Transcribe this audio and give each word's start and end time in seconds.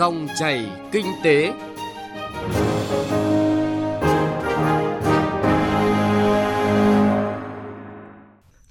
Dòng 0.00 0.28
chảy 0.38 0.70
kinh 0.92 1.06
tế. 1.24 1.52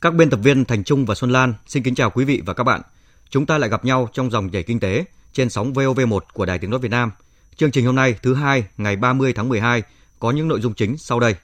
Các 0.01 0.13
biên 0.13 0.29
tập 0.29 0.39
viên 0.43 0.65
Thành 0.65 0.83
Trung 0.83 1.05
và 1.05 1.15
Xuân 1.15 1.31
Lan 1.31 1.53
xin 1.67 1.83
kính 1.83 1.95
chào 1.95 2.09
quý 2.09 2.25
vị 2.25 2.41
và 2.45 2.53
các 2.53 2.63
bạn. 2.63 2.81
Chúng 3.29 3.45
ta 3.45 3.57
lại 3.57 3.69
gặp 3.69 3.85
nhau 3.85 4.09
trong 4.13 4.31
dòng 4.31 4.49
chảy 4.49 4.63
kinh 4.63 4.79
tế 4.79 5.05
trên 5.33 5.49
sóng 5.49 5.73
VOV1 5.73 6.19
của 6.33 6.45
Đài 6.45 6.59
Tiếng 6.59 6.69
nói 6.69 6.79
Việt 6.79 6.91
Nam. 6.91 7.11
Chương 7.55 7.71
trình 7.71 7.85
hôm 7.85 7.95
nay 7.95 8.15
thứ 8.23 8.33
hai 8.33 8.63
ngày 8.77 8.95
30 8.95 9.33
tháng 9.33 9.49
12 9.49 9.83
có 10.19 10.31
những 10.31 10.47
nội 10.47 10.61
dung 10.61 10.73
chính 10.73 10.97
sau 10.97 11.19
đây. 11.19 11.35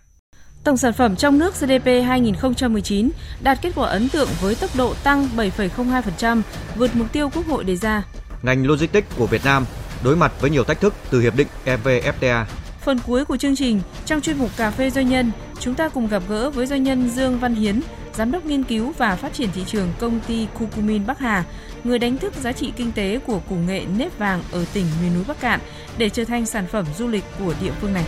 Tổng 0.64 0.78
sản 0.78 0.94
phẩm 0.94 1.16
trong 1.16 1.40
nước 1.40 1.54
GDP 1.60 1.86
2019 1.86 3.10
đạt 3.44 3.60
kết 3.62 3.72
quả 3.76 3.90
ấn 3.90 4.10
tượng 4.10 4.30
với 4.42 4.56
tốc 4.56 4.70
độ 4.78 4.94
tăng 5.04 5.28
7,02%, 5.36 6.42
vượt 6.76 6.96
mục 6.96 7.12
tiêu 7.12 7.30
Quốc 7.30 7.46
hội 7.48 7.64
đề 7.64 7.76
ra. 7.76 8.04
Ngành 8.46 8.68
logistics 8.68 9.08
của 9.18 9.28
Việt 9.28 9.46
Nam 9.46 9.66
đối 10.04 10.16
mặt 10.16 10.32
với 10.42 10.50
nhiều 10.50 10.64
thách 10.64 10.82
thức 10.82 10.94
từ 11.10 11.22
hiệp 11.22 11.36
định 11.36 11.48
EVFTA. 11.66 12.46
Phần 12.82 13.00
cuối 13.06 13.26
của 13.26 13.38
chương 13.38 13.56
trình, 13.56 13.82
trong 14.06 14.22
chuyên 14.22 14.38
mục 14.38 14.50
Cà 14.58 14.72
phê 14.72 14.90
Doanh 14.90 15.10
nhân, 15.10 15.32
chúng 15.60 15.76
ta 15.76 15.90
cùng 15.90 16.08
gặp 16.08 16.24
gỡ 16.30 16.50
với 16.50 16.68
doanh 16.68 16.84
nhân 16.84 17.10
Dương 17.10 17.40
Văn 17.40 17.56
Hiến, 17.56 17.82
Giám 18.14 18.32
đốc 18.32 18.46
nghiên 18.46 18.64
cứu 18.64 18.94
và 18.98 19.16
phát 19.16 19.34
triển 19.34 19.50
thị 19.54 19.64
trường 19.68 19.94
công 20.00 20.20
ty 20.20 20.48
Cucumin 20.60 21.06
Bắc 21.06 21.20
Hà, 21.20 21.44
người 21.84 22.00
đánh 22.00 22.18
thức 22.18 22.34
giá 22.34 22.52
trị 22.52 22.74
kinh 22.76 22.92
tế 22.92 23.20
của 23.28 23.40
củ 23.40 23.56
nghệ 23.56 23.86
nếp 23.98 24.18
vàng 24.18 24.44
ở 24.52 24.66
tỉnh 24.74 24.86
miền 25.02 25.14
núi 25.14 25.24
Bắc 25.28 25.40
Cạn 25.40 25.60
để 25.98 26.10
trở 26.10 26.26
thành 26.26 26.46
sản 26.46 26.68
phẩm 26.72 26.86
du 26.98 27.08
lịch 27.08 27.24
của 27.40 27.54
địa 27.62 27.72
phương 27.82 27.94
này. 27.94 28.06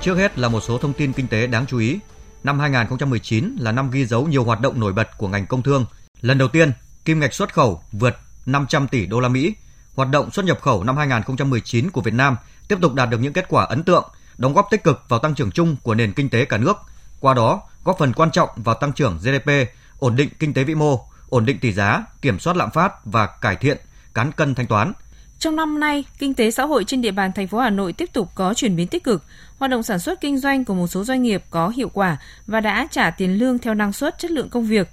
Trước 0.00 0.14
hết 0.14 0.38
là 0.38 0.48
một 0.48 0.60
số 0.60 0.78
thông 0.78 0.92
tin 0.92 1.12
kinh 1.12 1.28
tế 1.28 1.46
đáng 1.46 1.66
chú 1.66 1.78
ý. 1.78 1.98
Năm 2.44 2.58
2019 2.58 3.56
là 3.60 3.72
năm 3.72 3.90
ghi 3.90 4.06
dấu 4.06 4.26
nhiều 4.26 4.44
hoạt 4.44 4.60
động 4.60 4.80
nổi 4.80 4.92
bật 4.92 5.08
của 5.18 5.28
ngành 5.28 5.46
công 5.46 5.62
thương. 5.62 5.84
Lần 6.20 6.38
đầu 6.38 6.48
tiên, 6.48 6.72
kim 7.04 7.20
ngạch 7.20 7.34
xuất 7.34 7.54
khẩu 7.54 7.82
vượt 7.92 8.16
500 8.46 8.88
tỷ 8.88 9.06
đô 9.06 9.20
la 9.20 9.28
Mỹ. 9.28 9.54
Hoạt 9.94 10.08
động 10.08 10.30
xuất 10.30 10.44
nhập 10.44 10.60
khẩu 10.60 10.84
năm 10.84 10.96
2019 10.96 11.90
của 11.90 12.00
Việt 12.00 12.14
Nam 12.14 12.36
tiếp 12.68 12.78
tục 12.82 12.94
đạt 12.94 13.10
được 13.10 13.20
những 13.20 13.32
kết 13.32 13.46
quả 13.48 13.64
ấn 13.64 13.82
tượng, 13.82 14.04
đóng 14.38 14.54
góp 14.54 14.68
tích 14.70 14.84
cực 14.84 15.04
vào 15.08 15.18
tăng 15.20 15.34
trưởng 15.34 15.50
chung 15.50 15.76
của 15.82 15.94
nền 15.94 16.12
kinh 16.12 16.28
tế 16.28 16.44
cả 16.44 16.58
nước. 16.58 16.76
Qua 17.20 17.34
đó, 17.34 17.60
góp 17.84 17.98
phần 17.98 18.12
quan 18.12 18.30
trọng 18.30 18.48
vào 18.56 18.74
tăng 18.74 18.92
trưởng 18.92 19.18
GDP, 19.18 19.50
ổn 19.98 20.16
định 20.16 20.28
kinh 20.38 20.54
tế 20.54 20.64
vĩ 20.64 20.74
mô, 20.74 21.04
ổn 21.28 21.46
định 21.46 21.58
tỷ 21.58 21.72
giá, 21.72 22.04
kiểm 22.22 22.38
soát 22.38 22.56
lạm 22.56 22.70
phát 22.70 23.04
và 23.04 23.26
cải 23.26 23.56
thiện 23.56 23.76
cán 24.14 24.32
cân 24.32 24.54
thanh 24.54 24.66
toán. 24.66 24.92
Trong 25.38 25.56
năm 25.56 25.80
nay, 25.80 26.04
kinh 26.18 26.34
tế 26.34 26.50
xã 26.50 26.64
hội 26.64 26.84
trên 26.84 27.02
địa 27.02 27.10
bàn 27.10 27.32
thành 27.32 27.48
phố 27.48 27.58
Hà 27.58 27.70
Nội 27.70 27.92
tiếp 27.92 28.12
tục 28.12 28.28
có 28.34 28.54
chuyển 28.54 28.76
biến 28.76 28.88
tích 28.88 29.04
cực. 29.04 29.24
Hoạt 29.58 29.70
động 29.70 29.82
sản 29.82 29.98
xuất 29.98 30.20
kinh 30.20 30.38
doanh 30.38 30.64
của 30.64 30.74
một 30.74 30.86
số 30.86 31.04
doanh 31.04 31.22
nghiệp 31.22 31.44
có 31.50 31.68
hiệu 31.68 31.90
quả 31.94 32.16
và 32.46 32.60
đã 32.60 32.86
trả 32.90 33.10
tiền 33.10 33.38
lương 33.38 33.58
theo 33.58 33.74
năng 33.74 33.92
suất 33.92 34.18
chất 34.18 34.30
lượng 34.30 34.48
công 34.48 34.66
việc. 34.66 34.88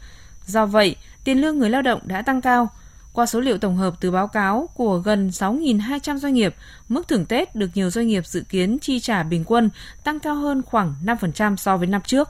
Do 0.45 0.65
vậy, 0.65 0.95
tiền 1.23 1.41
lương 1.41 1.59
người 1.59 1.69
lao 1.69 1.81
động 1.81 2.01
đã 2.03 2.21
tăng 2.21 2.41
cao. 2.41 2.69
Qua 3.13 3.25
số 3.25 3.39
liệu 3.39 3.57
tổng 3.57 3.77
hợp 3.77 3.93
từ 3.99 4.11
báo 4.11 4.27
cáo 4.27 4.69
của 4.73 4.97
gần 4.97 5.29
6.200 5.29 6.17
doanh 6.17 6.33
nghiệp, 6.33 6.55
mức 6.89 7.07
thưởng 7.07 7.25
Tết 7.25 7.55
được 7.55 7.69
nhiều 7.73 7.89
doanh 7.89 8.07
nghiệp 8.07 8.27
dự 8.27 8.43
kiến 8.49 8.77
chi 8.81 8.99
trả 8.99 9.23
bình 9.23 9.43
quân 9.47 9.69
tăng 10.03 10.19
cao 10.19 10.35
hơn 10.35 10.61
khoảng 10.61 10.95
5% 11.03 11.55
so 11.55 11.77
với 11.77 11.87
năm 11.87 12.01
trước. 12.05 12.29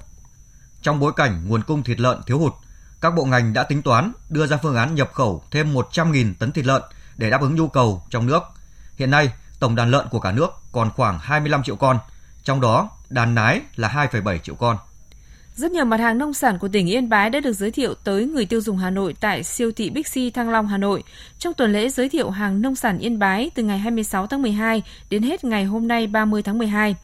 Trong 0.81 0.99
bối 0.99 1.13
cảnh 1.15 1.47
nguồn 1.47 1.63
cung 1.63 1.83
thịt 1.83 1.99
lợn 1.99 2.21
thiếu 2.25 2.39
hụt, 2.39 2.53
các 3.01 3.09
bộ 3.15 3.25
ngành 3.25 3.53
đã 3.53 3.63
tính 3.63 3.81
toán 3.81 4.11
đưa 4.29 4.47
ra 4.47 4.57
phương 4.57 4.75
án 4.75 4.95
nhập 4.95 5.09
khẩu 5.13 5.43
thêm 5.51 5.73
100.000 5.73 6.33
tấn 6.39 6.51
thịt 6.51 6.65
lợn 6.65 6.81
để 7.17 7.29
đáp 7.29 7.41
ứng 7.41 7.55
nhu 7.55 7.67
cầu 7.67 8.03
trong 8.09 8.27
nước. 8.27 8.43
Hiện 8.95 9.11
nay, 9.11 9.31
tổng 9.59 9.75
đàn 9.75 9.91
lợn 9.91 10.07
của 10.11 10.19
cả 10.19 10.31
nước 10.31 10.49
còn 10.71 10.91
khoảng 10.95 11.19
25 11.19 11.63
triệu 11.63 11.75
con, 11.75 11.99
trong 12.43 12.61
đó 12.61 12.89
đàn 13.09 13.35
nái 13.35 13.61
là 13.75 13.89
2,7 14.11 14.37
triệu 14.37 14.55
con. 14.55 14.77
Rất 15.59 15.71
nhiều 15.71 15.85
mặt 15.85 15.99
hàng 15.99 16.17
nông 16.17 16.33
sản 16.33 16.57
của 16.59 16.67
tỉnh 16.67 16.89
Yên 16.89 17.09
Bái 17.09 17.29
đã 17.29 17.39
được 17.39 17.53
giới 17.53 17.71
thiệu 17.71 17.93
tới 18.03 18.25
người 18.25 18.45
tiêu 18.45 18.61
dùng 18.61 18.77
Hà 18.77 18.89
Nội 18.89 19.15
tại 19.19 19.43
siêu 19.43 19.71
thị 19.71 19.89
Bixi 19.89 20.31
Thăng 20.31 20.49
Long 20.49 20.67
Hà 20.67 20.77
Nội 20.77 21.03
trong 21.39 21.53
tuần 21.53 21.73
lễ 21.73 21.89
giới 21.89 22.09
thiệu 22.09 22.29
hàng 22.29 22.61
nông 22.61 22.75
sản 22.75 22.99
Yên 22.99 23.19
Bái 23.19 23.51
từ 23.55 23.63
ngày 23.63 23.79
26 23.79 24.27
tháng 24.27 24.41
12 24.41 24.83
đến 25.09 25.23
hết 25.23 25.43
ngày 25.43 25.65
hôm 25.65 25.87
nay 25.87 26.07
30 26.07 26.41
tháng 26.41 26.57
12. 26.57 26.95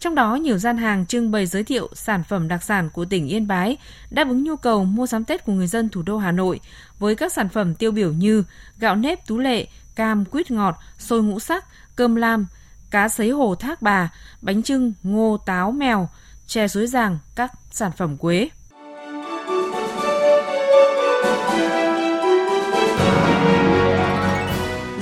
Trong 0.00 0.14
đó, 0.14 0.34
nhiều 0.34 0.58
gian 0.58 0.76
hàng 0.76 1.06
trưng 1.06 1.30
bày 1.30 1.46
giới 1.46 1.64
thiệu 1.64 1.88
sản 1.94 2.22
phẩm 2.24 2.48
đặc 2.48 2.62
sản 2.62 2.90
của 2.90 3.04
tỉnh 3.04 3.28
Yên 3.28 3.46
Bái 3.46 3.76
đáp 4.10 4.28
ứng 4.28 4.44
nhu 4.44 4.56
cầu 4.56 4.84
mua 4.84 5.06
sắm 5.06 5.24
Tết 5.24 5.44
của 5.44 5.52
người 5.52 5.66
dân 5.66 5.88
thủ 5.88 6.02
đô 6.02 6.18
Hà 6.18 6.32
Nội 6.32 6.60
với 6.98 7.14
các 7.14 7.32
sản 7.32 7.48
phẩm 7.48 7.74
tiêu 7.74 7.90
biểu 7.90 8.12
như 8.12 8.44
gạo 8.78 8.96
nếp 8.96 9.26
tú 9.26 9.38
lệ, 9.38 9.66
cam 9.94 10.24
quýt 10.24 10.50
ngọt, 10.50 10.78
xôi 10.98 11.22
ngũ 11.22 11.38
sắc, 11.38 11.64
cơm 11.96 12.14
lam, 12.14 12.46
cá 12.90 13.08
sấy 13.08 13.30
hồ 13.30 13.54
thác 13.54 13.82
bà, 13.82 14.10
bánh 14.42 14.62
trưng, 14.62 14.92
ngô 15.02 15.38
táo 15.46 15.72
mèo, 15.72 16.08
chè 16.46 16.68
suối 16.68 16.86
giàng, 16.86 17.18
các 17.34 17.52
sản 17.70 17.90
phẩm 17.96 18.16
quế. 18.16 18.48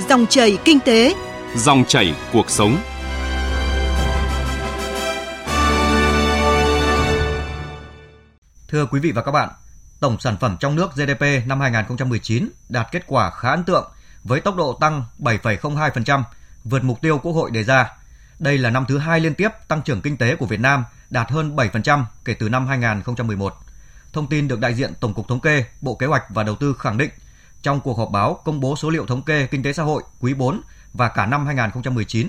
Dòng 0.09 0.25
chảy 0.29 0.57
kinh 0.65 0.79
tế, 0.79 1.15
dòng 1.55 1.83
chảy 1.87 2.15
cuộc 2.33 2.49
sống. 2.49 2.77
Thưa 8.67 8.85
quý 8.85 8.99
vị 8.99 9.11
và 9.11 9.21
các 9.21 9.31
bạn, 9.31 9.49
tổng 9.99 10.19
sản 10.19 10.37
phẩm 10.39 10.57
trong 10.59 10.75
nước 10.75 10.95
GDP 10.95 11.47
năm 11.47 11.59
2019 11.61 12.49
đạt 12.69 12.87
kết 12.91 13.03
quả 13.07 13.31
khá 13.31 13.49
ấn 13.49 13.63
tượng 13.63 13.91
với 14.23 14.41
tốc 14.41 14.55
độ 14.55 14.77
tăng 14.81 15.05
7,02%, 15.19 16.23
vượt 16.63 16.83
mục 16.83 17.01
tiêu 17.01 17.19
Quốc 17.23 17.31
hội 17.31 17.51
đề 17.51 17.63
ra. 17.63 17.89
Đây 18.39 18.57
là 18.57 18.69
năm 18.69 18.85
thứ 18.87 18.97
hai 18.97 19.19
liên 19.19 19.33
tiếp 19.33 19.49
tăng 19.67 19.81
trưởng 19.81 20.01
kinh 20.01 20.17
tế 20.17 20.35
của 20.35 20.45
Việt 20.45 20.59
Nam 20.59 20.83
đạt 21.13 21.31
hơn 21.31 21.55
7% 21.55 22.03
kể 22.25 22.33
từ 22.33 22.49
năm 22.49 22.67
2011. 22.67 23.53
Thông 24.13 24.27
tin 24.27 24.47
được 24.47 24.59
đại 24.59 24.73
diện 24.73 24.93
Tổng 24.99 25.13
cục 25.13 25.27
Thống 25.27 25.39
kê, 25.39 25.65
Bộ 25.81 25.95
Kế 25.95 26.05
hoạch 26.05 26.23
và 26.29 26.43
Đầu 26.43 26.55
tư 26.55 26.75
khẳng 26.79 26.97
định 26.97 27.09
trong 27.61 27.79
cuộc 27.79 27.97
họp 27.97 28.11
báo 28.11 28.39
công 28.45 28.59
bố 28.59 28.75
số 28.75 28.89
liệu 28.89 29.05
thống 29.05 29.21
kê 29.21 29.47
kinh 29.51 29.63
tế 29.63 29.73
xã 29.73 29.83
hội 29.83 30.03
quý 30.19 30.33
4 30.33 30.61
và 30.93 31.09
cả 31.09 31.25
năm 31.25 31.45
2019. 31.45 32.27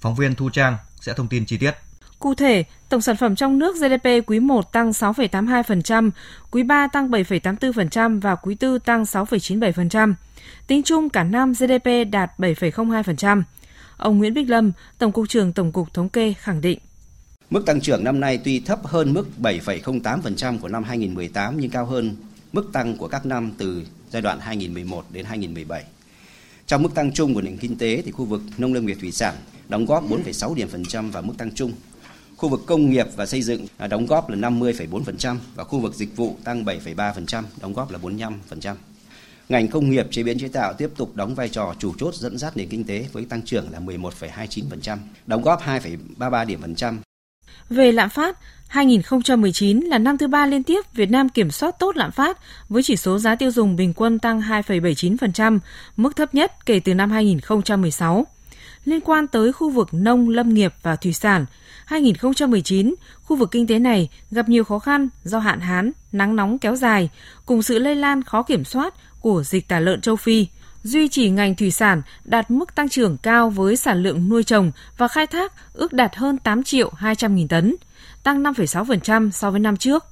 Phóng 0.00 0.14
viên 0.14 0.34
Thu 0.34 0.50
Trang 0.50 0.76
sẽ 1.00 1.12
thông 1.12 1.28
tin 1.28 1.46
chi 1.46 1.56
tiết. 1.56 1.74
Cụ 2.18 2.34
thể, 2.34 2.64
tổng 2.88 3.00
sản 3.00 3.16
phẩm 3.16 3.36
trong 3.36 3.58
nước 3.58 3.76
GDP 3.76 4.08
quý 4.26 4.40
1 4.40 4.72
tăng 4.72 4.90
6,82%, 4.90 6.10
quý 6.50 6.62
3 6.62 6.88
tăng 6.92 7.10
7,84% 7.10 8.20
và 8.20 8.34
quý 8.34 8.56
4 8.60 8.80
tăng 8.80 9.02
6,97%. 9.02 10.14
Tính 10.66 10.82
chung 10.82 11.10
cả 11.10 11.24
năm 11.24 11.52
GDP 11.52 12.10
đạt 12.10 12.30
7,02%. 12.38 13.42
Ông 13.96 14.18
Nguyễn 14.18 14.34
Bích 14.34 14.50
Lâm, 14.50 14.72
Tổng 14.98 15.12
cục 15.12 15.28
trưởng 15.28 15.52
Tổng 15.52 15.72
cục 15.72 15.94
Thống 15.94 16.08
kê 16.08 16.32
khẳng 16.32 16.60
định. 16.60 16.78
Mức 17.50 17.66
tăng 17.66 17.80
trưởng 17.80 18.04
năm 18.04 18.20
nay 18.20 18.38
tuy 18.44 18.60
thấp 18.60 18.86
hơn 18.86 19.14
mức 19.14 19.26
7,08% 19.42 20.58
của 20.58 20.68
năm 20.68 20.84
2018 20.84 21.60
nhưng 21.60 21.70
cao 21.70 21.86
hơn 21.86 22.16
mức 22.52 22.70
tăng 22.72 22.96
của 22.96 23.08
các 23.08 23.26
năm 23.26 23.52
từ 23.58 23.82
giai 24.10 24.22
đoạn 24.22 24.40
2011 24.40 25.04
đến 25.10 25.24
2017. 25.24 25.84
Trong 26.66 26.82
mức 26.82 26.94
tăng 26.94 27.12
chung 27.12 27.34
của 27.34 27.42
nền 27.42 27.56
kinh 27.56 27.78
tế 27.78 28.02
thì 28.04 28.10
khu 28.10 28.24
vực 28.24 28.42
nông 28.58 28.74
lâm 28.74 28.86
nghiệp 28.86 28.96
thủy 29.00 29.12
sản 29.12 29.34
đóng 29.68 29.86
góp 29.86 30.10
4,6 30.10 30.54
điểm 30.54 30.68
phần 30.68 30.84
trăm 30.84 31.10
vào 31.10 31.22
mức 31.22 31.32
tăng 31.38 31.50
chung. 31.54 31.72
Khu 32.36 32.48
vực 32.48 32.60
công 32.66 32.90
nghiệp 32.90 33.06
và 33.16 33.26
xây 33.26 33.42
dựng 33.42 33.66
à, 33.78 33.86
đóng 33.86 34.06
góp 34.06 34.30
là 34.30 34.36
50,4% 34.36 35.36
và 35.54 35.64
khu 35.64 35.80
vực 35.80 35.94
dịch 35.94 36.16
vụ 36.16 36.36
tăng 36.44 36.64
7,3%, 36.64 37.42
đóng 37.60 37.72
góp 37.72 37.90
là 37.90 37.98
45%. 37.98 38.74
Ngành 39.48 39.68
công 39.68 39.90
nghiệp 39.90 40.06
chế 40.10 40.22
biến 40.22 40.38
chế 40.38 40.48
tạo 40.48 40.72
tiếp 40.74 40.90
tục 40.96 41.16
đóng 41.16 41.34
vai 41.34 41.48
trò 41.48 41.74
chủ 41.78 41.94
chốt 41.98 42.14
dẫn 42.14 42.38
dắt 42.38 42.56
nền 42.56 42.68
kinh 42.68 42.84
tế 42.84 43.06
với 43.12 43.24
tăng 43.24 43.42
trưởng 43.42 43.70
là 43.70 43.80
11,29%, 43.80 44.98
đóng 45.26 45.42
góp 45.42 45.62
2,33 45.62 46.46
điểm 46.46 46.60
phần 46.60 46.74
trăm. 46.74 47.00
Về 47.70 47.92
lạm 47.92 48.08
phát, 48.08 48.38
2019 48.68 49.80
là 49.80 49.98
năm 49.98 50.18
thứ 50.18 50.26
ba 50.26 50.46
liên 50.46 50.62
tiếp 50.62 50.80
Việt 50.94 51.10
Nam 51.10 51.28
kiểm 51.28 51.50
soát 51.50 51.78
tốt 51.78 51.96
lạm 51.96 52.12
phát 52.12 52.38
với 52.68 52.82
chỉ 52.82 52.96
số 52.96 53.18
giá 53.18 53.34
tiêu 53.34 53.50
dùng 53.50 53.76
bình 53.76 53.92
quân 53.92 54.18
tăng 54.18 54.40
2,79%, 54.40 55.58
mức 55.96 56.16
thấp 56.16 56.34
nhất 56.34 56.66
kể 56.66 56.80
từ 56.80 56.94
năm 56.94 57.10
2016. 57.10 58.26
Liên 58.84 59.00
quan 59.00 59.26
tới 59.26 59.52
khu 59.52 59.70
vực 59.70 59.88
nông, 59.92 60.28
lâm 60.28 60.54
nghiệp 60.54 60.74
và 60.82 60.96
thủy 60.96 61.12
sản, 61.12 61.46
2019, 61.86 62.94
khu 63.22 63.36
vực 63.36 63.50
kinh 63.50 63.66
tế 63.66 63.78
này 63.78 64.08
gặp 64.30 64.48
nhiều 64.48 64.64
khó 64.64 64.78
khăn 64.78 65.08
do 65.24 65.38
hạn 65.38 65.60
hán, 65.60 65.92
nắng 66.12 66.36
nóng 66.36 66.58
kéo 66.58 66.76
dài, 66.76 67.10
cùng 67.46 67.62
sự 67.62 67.78
lây 67.78 67.96
lan 67.96 68.22
khó 68.22 68.42
kiểm 68.42 68.64
soát 68.64 68.94
của 69.20 69.42
dịch 69.42 69.68
tả 69.68 69.80
lợn 69.80 70.00
châu 70.00 70.16
Phi. 70.16 70.46
Duy 70.84 71.08
trì 71.08 71.30
ngành 71.30 71.54
thủy 71.54 71.70
sản 71.70 72.02
đạt 72.24 72.50
mức 72.50 72.74
tăng 72.74 72.88
trưởng 72.88 73.16
cao 73.16 73.50
với 73.50 73.76
sản 73.76 74.02
lượng 74.02 74.28
nuôi 74.28 74.44
trồng 74.44 74.72
và 74.96 75.08
khai 75.08 75.26
thác 75.26 75.52
ước 75.72 75.92
đạt 75.92 76.16
hơn 76.16 76.38
8 76.38 76.62
triệu 76.62 76.90
200 76.96 77.34
nghìn 77.34 77.48
tấn, 77.48 77.76
tăng 78.22 78.42
5,6% 78.42 79.30
so 79.30 79.50
với 79.50 79.60
năm 79.60 79.76
trước. 79.76 80.04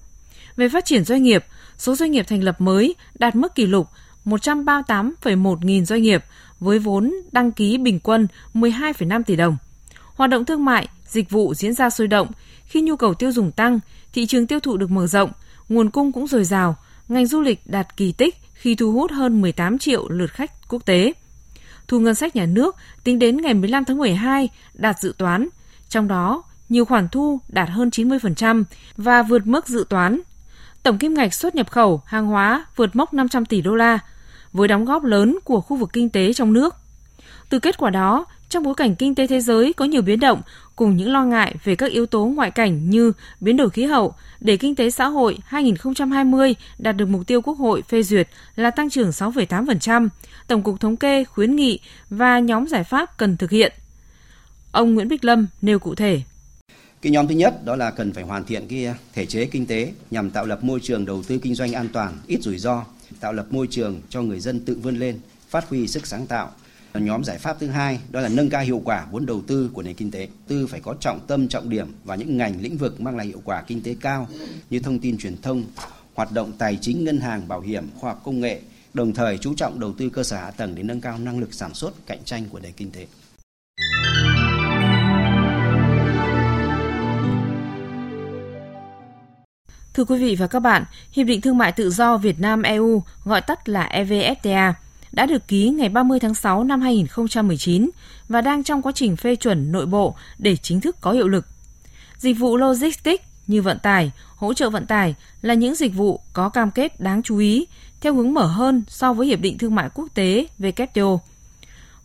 Về 0.56 0.69
phát 0.69 0.85
triển 0.85 1.05
doanh 1.05 1.23
nghiệp, 1.23 1.44
số 1.79 1.97
doanh 1.97 2.11
nghiệp 2.11 2.26
thành 2.29 2.43
lập 2.43 2.61
mới 2.61 2.94
đạt 3.19 3.37
mức 3.37 3.55
kỷ 3.55 3.67
lục 3.67 3.88
138,1 4.25 5.59
nghìn 5.62 5.85
doanh 5.87 6.03
nghiệp 6.03 6.25
với 6.61 6.79
vốn 6.79 7.14
đăng 7.32 7.53
ký 7.53 7.79
bình 7.79 8.00
quân 8.00 8.29
12,5 8.55 9.23
tỷ 9.23 9.37
đồng. 9.37 9.56
Hoạt 10.14 10.31
động 10.31 10.44
thương 10.44 10.64
mại, 10.64 10.88
dịch 11.06 11.31
vụ 11.31 11.55
diễn 11.55 11.75
ra 11.75 11.91
sôi 11.91 12.06
động, 12.06 12.29
khi 12.64 12.81
nhu 12.81 12.97
cầu 12.97 13.14
tiêu 13.14 13.32
dùng 13.32 13.53
tăng, 13.53 13.81
thị 14.12 14.26
trường 14.26 14.47
tiêu 14.47 14.61
thụ 14.61 14.76
được 14.76 14.91
mở 14.91 15.06
rộng, 15.06 15.32
nguồn 15.69 15.91
cung 15.91 16.12
cũng 16.12 16.26
dồi 16.26 16.44
dào, 16.44 16.76
ngành 17.09 17.26
du 17.26 17.41
lịch 17.41 17.61
đạt 17.67 17.97
kỳ 17.97 18.12
tích 18.12 18.35
khi 18.58 18.75
thu 18.75 18.93
hút 18.93 19.10
hơn 19.10 19.40
18 19.40 19.78
triệu 19.78 20.08
lượt 20.08 20.32
khách 20.32 20.69
quốc 20.69 20.87
tế. 20.87 21.12
Thu 21.88 22.00
ngân 22.00 22.14
sách 22.14 22.37
nhà 22.37 22.46
nước 22.46 22.76
tính 23.05 23.19
đến 23.19 23.37
ngày 23.37 23.55
15 23.55 23.84
tháng 23.84 23.99
12 23.99 24.49
đạt 24.75 25.00
dự 25.00 25.14
toán, 25.19 25.49
trong 25.88 26.08
đó 26.08 26.43
nhiều 26.69 26.84
khoản 26.84 27.08
thu 27.08 27.40
đạt 27.49 27.69
hơn 27.69 27.88
90% 27.88 28.64
và 28.96 29.22
vượt 29.22 29.46
mức 29.46 29.69
dự 29.69 29.87
toán. 29.88 30.20
Tổng 30.82 30.99
kim 30.99 31.14
ngạch 31.14 31.34
xuất 31.34 31.55
nhập 31.55 31.70
khẩu 31.70 32.02
hàng 32.06 32.26
hóa 32.26 32.66
vượt 32.76 32.96
mốc 32.96 33.14
500 33.14 33.44
tỷ 33.44 33.60
đô 33.60 33.75
la. 33.75 33.99
với 34.52 34.69
đóng 34.69 34.84
góp 34.84 35.04
lớn 35.04 35.38
của 35.44 35.61
khu 35.61 35.76
vực 35.76 35.90
kinh 35.93 36.11
tế 36.11 36.32
trong 36.32 36.52
nước. 36.52 36.76
Từ 37.49 37.58
kết 37.58 37.78
quả 37.78 37.90
đó, 37.90 38.26
trong 38.49 38.62
bối 38.62 38.75
cảnh 38.75 38.94
kinh 38.94 39.14
tế 39.14 39.26
thế 39.26 39.40
giới 39.40 39.72
có 39.72 39.84
nhiều 39.84 40.02
biến 40.02 40.20
động 40.20 40.43
cùng 40.78 40.96
những 40.96 41.12
lo 41.12 41.25
ngại 41.25 41.54
về 41.64 41.76
các 41.76 41.90
yếu 41.90 42.06
tố 42.06 42.26
ngoại 42.26 42.50
cảnh 42.50 42.90
như 42.90 43.12
biến 43.40 43.56
đổi 43.56 43.70
khí 43.70 43.84
hậu 43.84 44.14
để 44.40 44.56
kinh 44.56 44.75
tế 44.75 44.90
xã 44.90 45.06
hội 45.06 45.38
2020 45.44 46.54
đạt 46.78 46.96
được 46.96 47.06
mục 47.06 47.26
tiêu 47.26 47.42
Quốc 47.42 47.58
hội 47.58 47.82
phê 47.82 48.02
duyệt 48.02 48.28
là 48.56 48.70
tăng 48.70 48.90
trưởng 48.90 49.10
6,8%, 49.10 50.08
Tổng 50.46 50.62
cục 50.62 50.80
Thống 50.80 50.96
kê 50.96 51.25
khuyến 51.25 51.56
nghị 51.56 51.78
và 52.10 52.38
nhóm 52.38 52.66
giải 52.66 52.84
pháp 52.84 53.19
cần 53.19 53.36
thực 53.36 53.50
hiện. 53.50 53.72
Ông 54.72 54.94
Nguyễn 54.94 55.08
Bích 55.08 55.25
Lâm 55.25 55.46
nêu 55.62 55.78
cụ 55.78 55.94
thể. 55.94 56.20
Cái 57.02 57.12
nhóm 57.12 57.28
thứ 57.28 57.34
nhất 57.34 57.64
đó 57.64 57.76
là 57.76 57.90
cần 57.90 58.12
phải 58.12 58.25
hoàn 58.25 58.44
thiện 58.44 58.69
cái 58.69 58.94
thể 59.14 59.26
chế 59.26 59.44
kinh 59.44 59.66
tế 59.66 59.92
nhằm 60.10 60.30
tạo 60.30 60.46
lập 60.46 60.64
môi 60.64 60.80
trường 60.82 61.04
đầu 61.04 61.22
tư 61.28 61.38
kinh 61.38 61.54
doanh 61.54 61.72
an 61.72 61.88
toàn, 61.92 62.16
ít 62.26 62.42
rủi 62.42 62.58
ro, 62.58 62.84
tạo 63.20 63.32
lập 63.32 63.46
môi 63.50 63.66
trường 63.70 64.00
cho 64.08 64.22
người 64.22 64.40
dân 64.40 64.60
tự 64.60 64.78
vươn 64.82 64.98
lên, 64.98 65.19
phát 65.48 65.69
huy 65.69 65.88
sức 65.88 66.06
sáng 66.06 66.26
tạo, 66.26 66.50
Nhóm 66.94 67.25
giải 67.25 67.38
pháp 67.38 67.56
thứ 67.61 67.67
hai 67.67 68.00
đó 68.11 68.20
là 68.20 68.29
nâng 68.29 68.50
cao 68.50 68.62
hiệu 68.62 68.82
quả 68.85 69.06
vốn 69.11 69.26
đầu 69.26 69.43
tư 69.46 69.70
của 69.73 69.82
nền 69.82 69.94
kinh 69.94 70.11
tế. 70.11 70.29
Tư 70.49 70.67
phải 70.67 70.81
có 70.81 70.94
trọng 71.00 71.20
tâm 71.26 71.49
trọng 71.49 71.70
điểm 71.70 71.93
vào 72.05 72.17
những 72.17 72.37
ngành 72.37 72.61
lĩnh 72.61 72.76
vực 72.76 73.00
mang 73.00 73.17
lại 73.17 73.26
hiệu 73.26 73.43
quả 73.44 73.62
kinh 73.62 73.82
tế 73.82 73.96
cao 74.00 74.29
như 74.70 74.81
thông 74.81 74.99
tin 74.99 75.19
truyền 75.19 75.43
thông, 75.43 75.64
hoạt 76.14 76.32
động 76.32 76.52
tài 76.58 76.79
chính 76.81 77.05
ngân 77.05 77.20
hàng, 77.20 77.49
bảo 77.49 77.61
hiểm, 77.61 77.87
khoa 78.00 78.11
học 78.11 78.20
công 78.25 78.40
nghệ, 78.40 78.61
đồng 78.94 79.14
thời 79.14 79.38
chú 79.38 79.55
trọng 79.55 79.81
đầu 79.81 79.93
tư 79.99 80.11
cơ 80.11 80.23
sở 80.23 80.37
hạ 80.37 80.50
tầng 80.50 80.75
để 80.75 80.82
nâng 80.82 81.00
cao 81.00 81.19
năng 81.19 81.38
lực 81.38 81.55
sản 81.55 81.75
xuất 81.75 82.06
cạnh 82.06 82.25
tranh 82.25 82.44
của 82.50 82.61
nền 82.61 82.73
kinh 82.73 82.90
tế. 82.90 83.06
Thưa 89.94 90.05
quý 90.05 90.19
vị 90.19 90.37
và 90.37 90.46
các 90.46 90.61
bạn, 90.61 90.85
Hiệp 91.12 91.26
định 91.26 91.40
Thương 91.40 91.58
mại 91.58 91.73
Tự 91.73 91.90
do 91.90 92.17
Việt 92.17 92.40
Nam 92.40 92.62
EU, 92.62 93.02
gọi 93.25 93.40
tắt 93.40 93.69
là 93.69 93.88
EVFTA, 93.94 94.73
đã 95.12 95.26
được 95.26 95.49
ký 95.49 95.69
ngày 95.69 95.88
30 95.88 96.20
tháng 96.20 96.34
6 96.34 96.64
năm 96.64 96.81
2019 96.81 97.90
và 98.28 98.40
đang 98.40 98.64
trong 98.64 98.82
quá 98.82 98.93
trình 98.93 99.16
phê 99.16 99.37
chuẩn 99.37 99.72
nội 99.72 99.87
bộ 99.87 100.14
để 100.38 100.56
chính 100.56 100.81
thức 100.81 100.96
có 101.00 101.12
hiệu 101.12 101.28
lực. 101.28 101.46
Dịch 102.19 102.38
vụ 102.38 102.56
logistics 102.56 103.25
như 103.46 103.62
vận 103.62 103.78
tải, 103.78 104.12
hỗ 104.37 104.55
trợ 104.55 104.70
vận 104.70 104.87
tải 104.87 105.14
là 105.43 105.55
những 105.55 105.75
dịch 105.75 105.94
vụ 105.94 106.20
có 106.32 106.49
cam 106.49 106.70
kết 106.70 107.00
đáng 107.00 107.22
chú 107.22 107.38
ý 107.38 107.66
theo 108.00 108.14
hướng 108.14 108.34
mở 108.34 108.46
hơn 108.46 108.82
so 108.88 109.12
với 109.12 109.26
Hiệp 109.26 109.40
định 109.40 109.58
Thương 109.58 109.75
mại 109.75 109.88
Quốc 109.94 110.08
tế 110.14 110.46
WTO. 110.58 111.19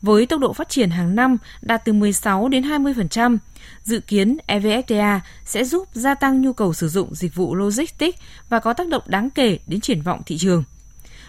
Với 0.02 0.26
tốc 0.26 0.40
độ 0.40 0.54
phát 0.54 0.70
triển 0.70 0.90
hàng 0.90 1.16
năm 1.16 1.38
đạt 1.62 1.86
từ 1.86 1.94
16 1.94 2.48
đến 2.48 2.64
20%, 2.64 3.38
dự 3.84 4.00
kiến 4.00 4.38
EVFTA 4.48 5.20
sẽ 5.46 5.64
giúp 5.64 5.88
gia 5.94 6.16
tăng 6.16 6.42
nhu 6.42 6.54
cầu 6.54 6.74
sử 6.74 6.88
dụng 6.90 7.16
dịch 7.16 7.36
vụ 7.36 7.56
logistics 7.56 8.20
và 8.50 8.60
có 8.60 8.74
tác 8.74 8.88
động 8.88 9.04
đáng 9.06 9.30
kể 9.30 9.60
đến 9.68 9.82
triển 9.82 10.02
vọng 10.02 10.22
thị 10.26 10.38
trường. 10.38 10.64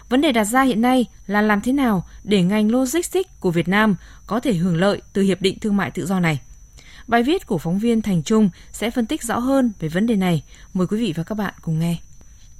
Vấn 0.09 0.21
đề 0.21 0.31
đặt 0.31 0.43
ra 0.43 0.61
hiện 0.61 0.81
nay 0.81 1.05
là 1.27 1.41
làm 1.41 1.61
thế 1.61 1.73
nào 1.73 2.07
để 2.23 2.41
ngành 2.41 2.71
logistics 2.71 3.29
của 3.39 3.51
Việt 3.51 3.67
Nam 3.67 3.95
có 4.27 4.39
thể 4.39 4.53
hưởng 4.53 4.75
lợi 4.75 5.01
từ 5.13 5.21
hiệp 5.21 5.41
định 5.41 5.59
thương 5.59 5.77
mại 5.77 5.91
tự 5.91 6.05
do 6.05 6.19
này. 6.19 6.39
Bài 7.07 7.23
viết 7.23 7.47
của 7.47 7.57
phóng 7.57 7.79
viên 7.79 8.01
Thành 8.01 8.23
Trung 8.23 8.49
sẽ 8.71 8.91
phân 8.91 9.05
tích 9.05 9.23
rõ 9.23 9.37
hơn 9.37 9.71
về 9.79 9.89
vấn 9.89 10.07
đề 10.07 10.15
này. 10.15 10.43
Mời 10.73 10.87
quý 10.87 10.97
vị 10.97 11.13
và 11.15 11.23
các 11.23 11.35
bạn 11.35 11.53
cùng 11.61 11.79
nghe. 11.79 11.97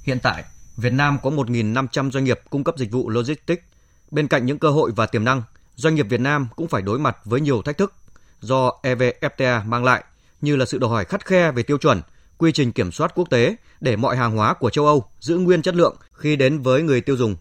Hiện 0.02 0.18
tại, 0.22 0.44
Việt 0.76 0.92
Nam 0.92 1.18
có 1.22 1.30
1.500 1.30 2.10
doanh 2.10 2.24
nghiệp 2.24 2.40
cung 2.50 2.64
cấp 2.64 2.74
dịch 2.78 2.92
vụ 2.92 3.08
logistics. 3.08 3.62
Bên 4.10 4.28
cạnh 4.28 4.46
những 4.46 4.58
cơ 4.58 4.70
hội 4.70 4.92
và 4.96 5.06
tiềm 5.06 5.24
năng, 5.24 5.42
doanh 5.76 5.94
nghiệp 5.94 6.06
Việt 6.08 6.20
Nam 6.20 6.48
cũng 6.56 6.68
phải 6.68 6.82
đối 6.82 6.98
mặt 6.98 7.16
với 7.24 7.40
nhiều 7.40 7.62
thách 7.62 7.78
thức 7.78 7.94
do 8.40 8.72
EVFTA 8.82 9.64
mang 9.64 9.84
lại 9.84 10.04
như 10.40 10.56
là 10.56 10.66
sự 10.66 10.78
đòi 10.78 10.90
hỏi 10.90 11.04
khắt 11.04 11.26
khe 11.26 11.52
về 11.52 11.62
tiêu 11.62 11.78
chuẩn, 11.78 12.02
quy 12.38 12.52
trình 12.52 12.72
kiểm 12.72 12.92
soát 12.92 13.12
quốc 13.14 13.30
tế 13.30 13.56
để 13.80 13.96
mọi 13.96 14.16
hàng 14.16 14.36
hóa 14.36 14.54
của 14.54 14.70
châu 14.70 14.86
Âu 14.86 15.04
giữ 15.20 15.38
nguyên 15.38 15.62
chất 15.62 15.74
lượng 15.74 15.96
khi 16.12 16.36
đến 16.36 16.62
với 16.62 16.82
người 16.82 17.00
tiêu 17.00 17.16
dùng. 17.16 17.36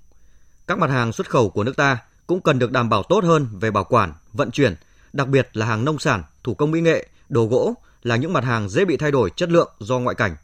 Các 0.67 0.77
mặt 0.77 0.89
hàng 0.89 1.13
xuất 1.13 1.29
khẩu 1.29 1.49
của 1.49 1.63
nước 1.63 1.75
ta 1.77 1.97
cũng 2.27 2.41
cần 2.41 2.59
được 2.59 2.71
đảm 2.71 2.89
bảo 2.89 3.03
tốt 3.03 3.23
hơn 3.23 3.47
về 3.59 3.71
bảo 3.71 3.83
quản, 3.83 4.13
vận 4.33 4.51
chuyển, 4.51 4.75
đặc 5.13 5.27
biệt 5.27 5.49
là 5.53 5.65
hàng 5.65 5.85
nông 5.85 5.99
sản, 5.99 6.23
thủ 6.43 6.53
công 6.53 6.71
mỹ 6.71 6.81
nghệ, 6.81 7.07
đồ 7.29 7.45
gỗ 7.45 7.73
là 8.03 8.15
những 8.15 8.33
mặt 8.33 8.43
hàng 8.43 8.69
dễ 8.69 8.85
bị 8.85 8.97
thay 8.97 9.11
đổi 9.11 9.29
chất 9.35 9.49
lượng 9.49 9.71
do 9.79 9.99
ngoại 9.99 10.15
cảnh. 10.15 10.35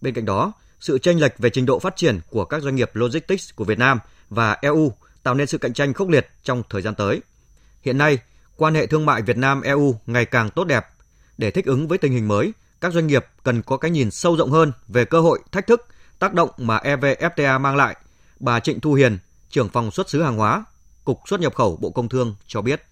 Bên 0.00 0.14
cạnh 0.14 0.24
đó, 0.24 0.52
sự 0.80 0.98
chênh 0.98 1.20
lệch 1.20 1.38
về 1.38 1.50
trình 1.50 1.66
độ 1.66 1.78
phát 1.78 1.96
triển 1.96 2.20
của 2.30 2.44
các 2.44 2.62
doanh 2.62 2.76
nghiệp 2.76 2.90
logistics 2.94 3.54
của 3.54 3.64
Việt 3.64 3.78
Nam 3.78 3.98
và 4.30 4.56
EU 4.62 4.92
tạo 5.22 5.34
nên 5.34 5.46
sự 5.46 5.58
cạnh 5.58 5.72
tranh 5.72 5.92
khốc 5.92 6.08
liệt 6.08 6.28
trong 6.42 6.62
thời 6.70 6.82
gian 6.82 6.94
tới. 6.94 7.20
Hiện 7.82 7.98
nay, 7.98 8.18
quan 8.56 8.74
hệ 8.74 8.86
thương 8.86 9.06
mại 9.06 9.22
Việt 9.22 9.36
Nam 9.36 9.62
EU 9.62 9.94
ngày 10.06 10.24
càng 10.24 10.50
tốt 10.50 10.64
đẹp. 10.64 10.86
Để 11.38 11.50
thích 11.50 11.64
ứng 11.64 11.88
với 11.88 11.98
tình 11.98 12.12
hình 12.12 12.28
mới, 12.28 12.52
các 12.82 12.92
doanh 12.92 13.06
nghiệp 13.06 13.26
cần 13.42 13.62
có 13.62 13.76
cái 13.76 13.90
nhìn 13.90 14.10
sâu 14.10 14.36
rộng 14.36 14.50
hơn 14.50 14.72
về 14.88 15.04
cơ 15.04 15.20
hội, 15.20 15.38
thách 15.52 15.66
thức, 15.66 15.86
tác 16.18 16.34
động 16.34 16.50
mà 16.56 16.78
EVFTA 16.78 17.60
mang 17.60 17.76
lại. 17.76 17.96
Bà 18.40 18.60
Trịnh 18.60 18.80
Thu 18.80 18.92
Hiền, 18.92 19.18
trưởng 19.50 19.68
phòng 19.68 19.90
xuất 19.90 20.10
xứ 20.10 20.22
hàng 20.22 20.36
hóa, 20.36 20.64
Cục 21.04 21.20
xuất 21.28 21.40
nhập 21.40 21.54
khẩu 21.54 21.78
Bộ 21.80 21.90
Công 21.90 22.08
Thương 22.08 22.34
cho 22.46 22.62
biết. 22.62 22.82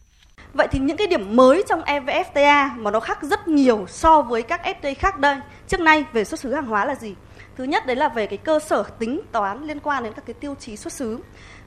Vậy 0.55 0.69
thì 0.71 0.79
những 0.79 0.97
cái 0.97 1.07
điểm 1.07 1.37
mới 1.37 1.65
trong 1.69 1.83
EVFTA 1.83 2.83
mà 2.83 2.91
nó 2.91 3.01
khác 3.01 3.19
rất 3.23 3.49
nhiều 3.49 3.87
so 3.89 4.23
với 4.23 4.43
các 4.43 4.61
FTA 4.65 4.95
khác 4.99 5.19
đây 5.19 5.37
trước 5.69 5.81
nay 5.81 6.05
về 6.13 6.25
xuất 6.25 6.41
xứ 6.41 6.55
hàng 6.55 6.67
hóa 6.67 6.85
là 6.85 6.95
gì? 6.95 7.15
Thứ 7.57 7.65
nhất 7.65 7.87
đấy 7.87 7.97
là 7.97 8.09
về 8.09 8.27
cái 8.27 8.39
cơ 8.39 8.59
sở 8.59 8.83
tính 8.99 9.21
toán 9.33 9.65
liên 9.65 9.81
quan 9.81 10.05
đến 10.05 10.13
các 10.13 10.27
cái 10.27 10.35
tiêu 10.35 10.55
chí 10.61 10.77
xuất 10.77 10.93
xứ. 10.93 11.19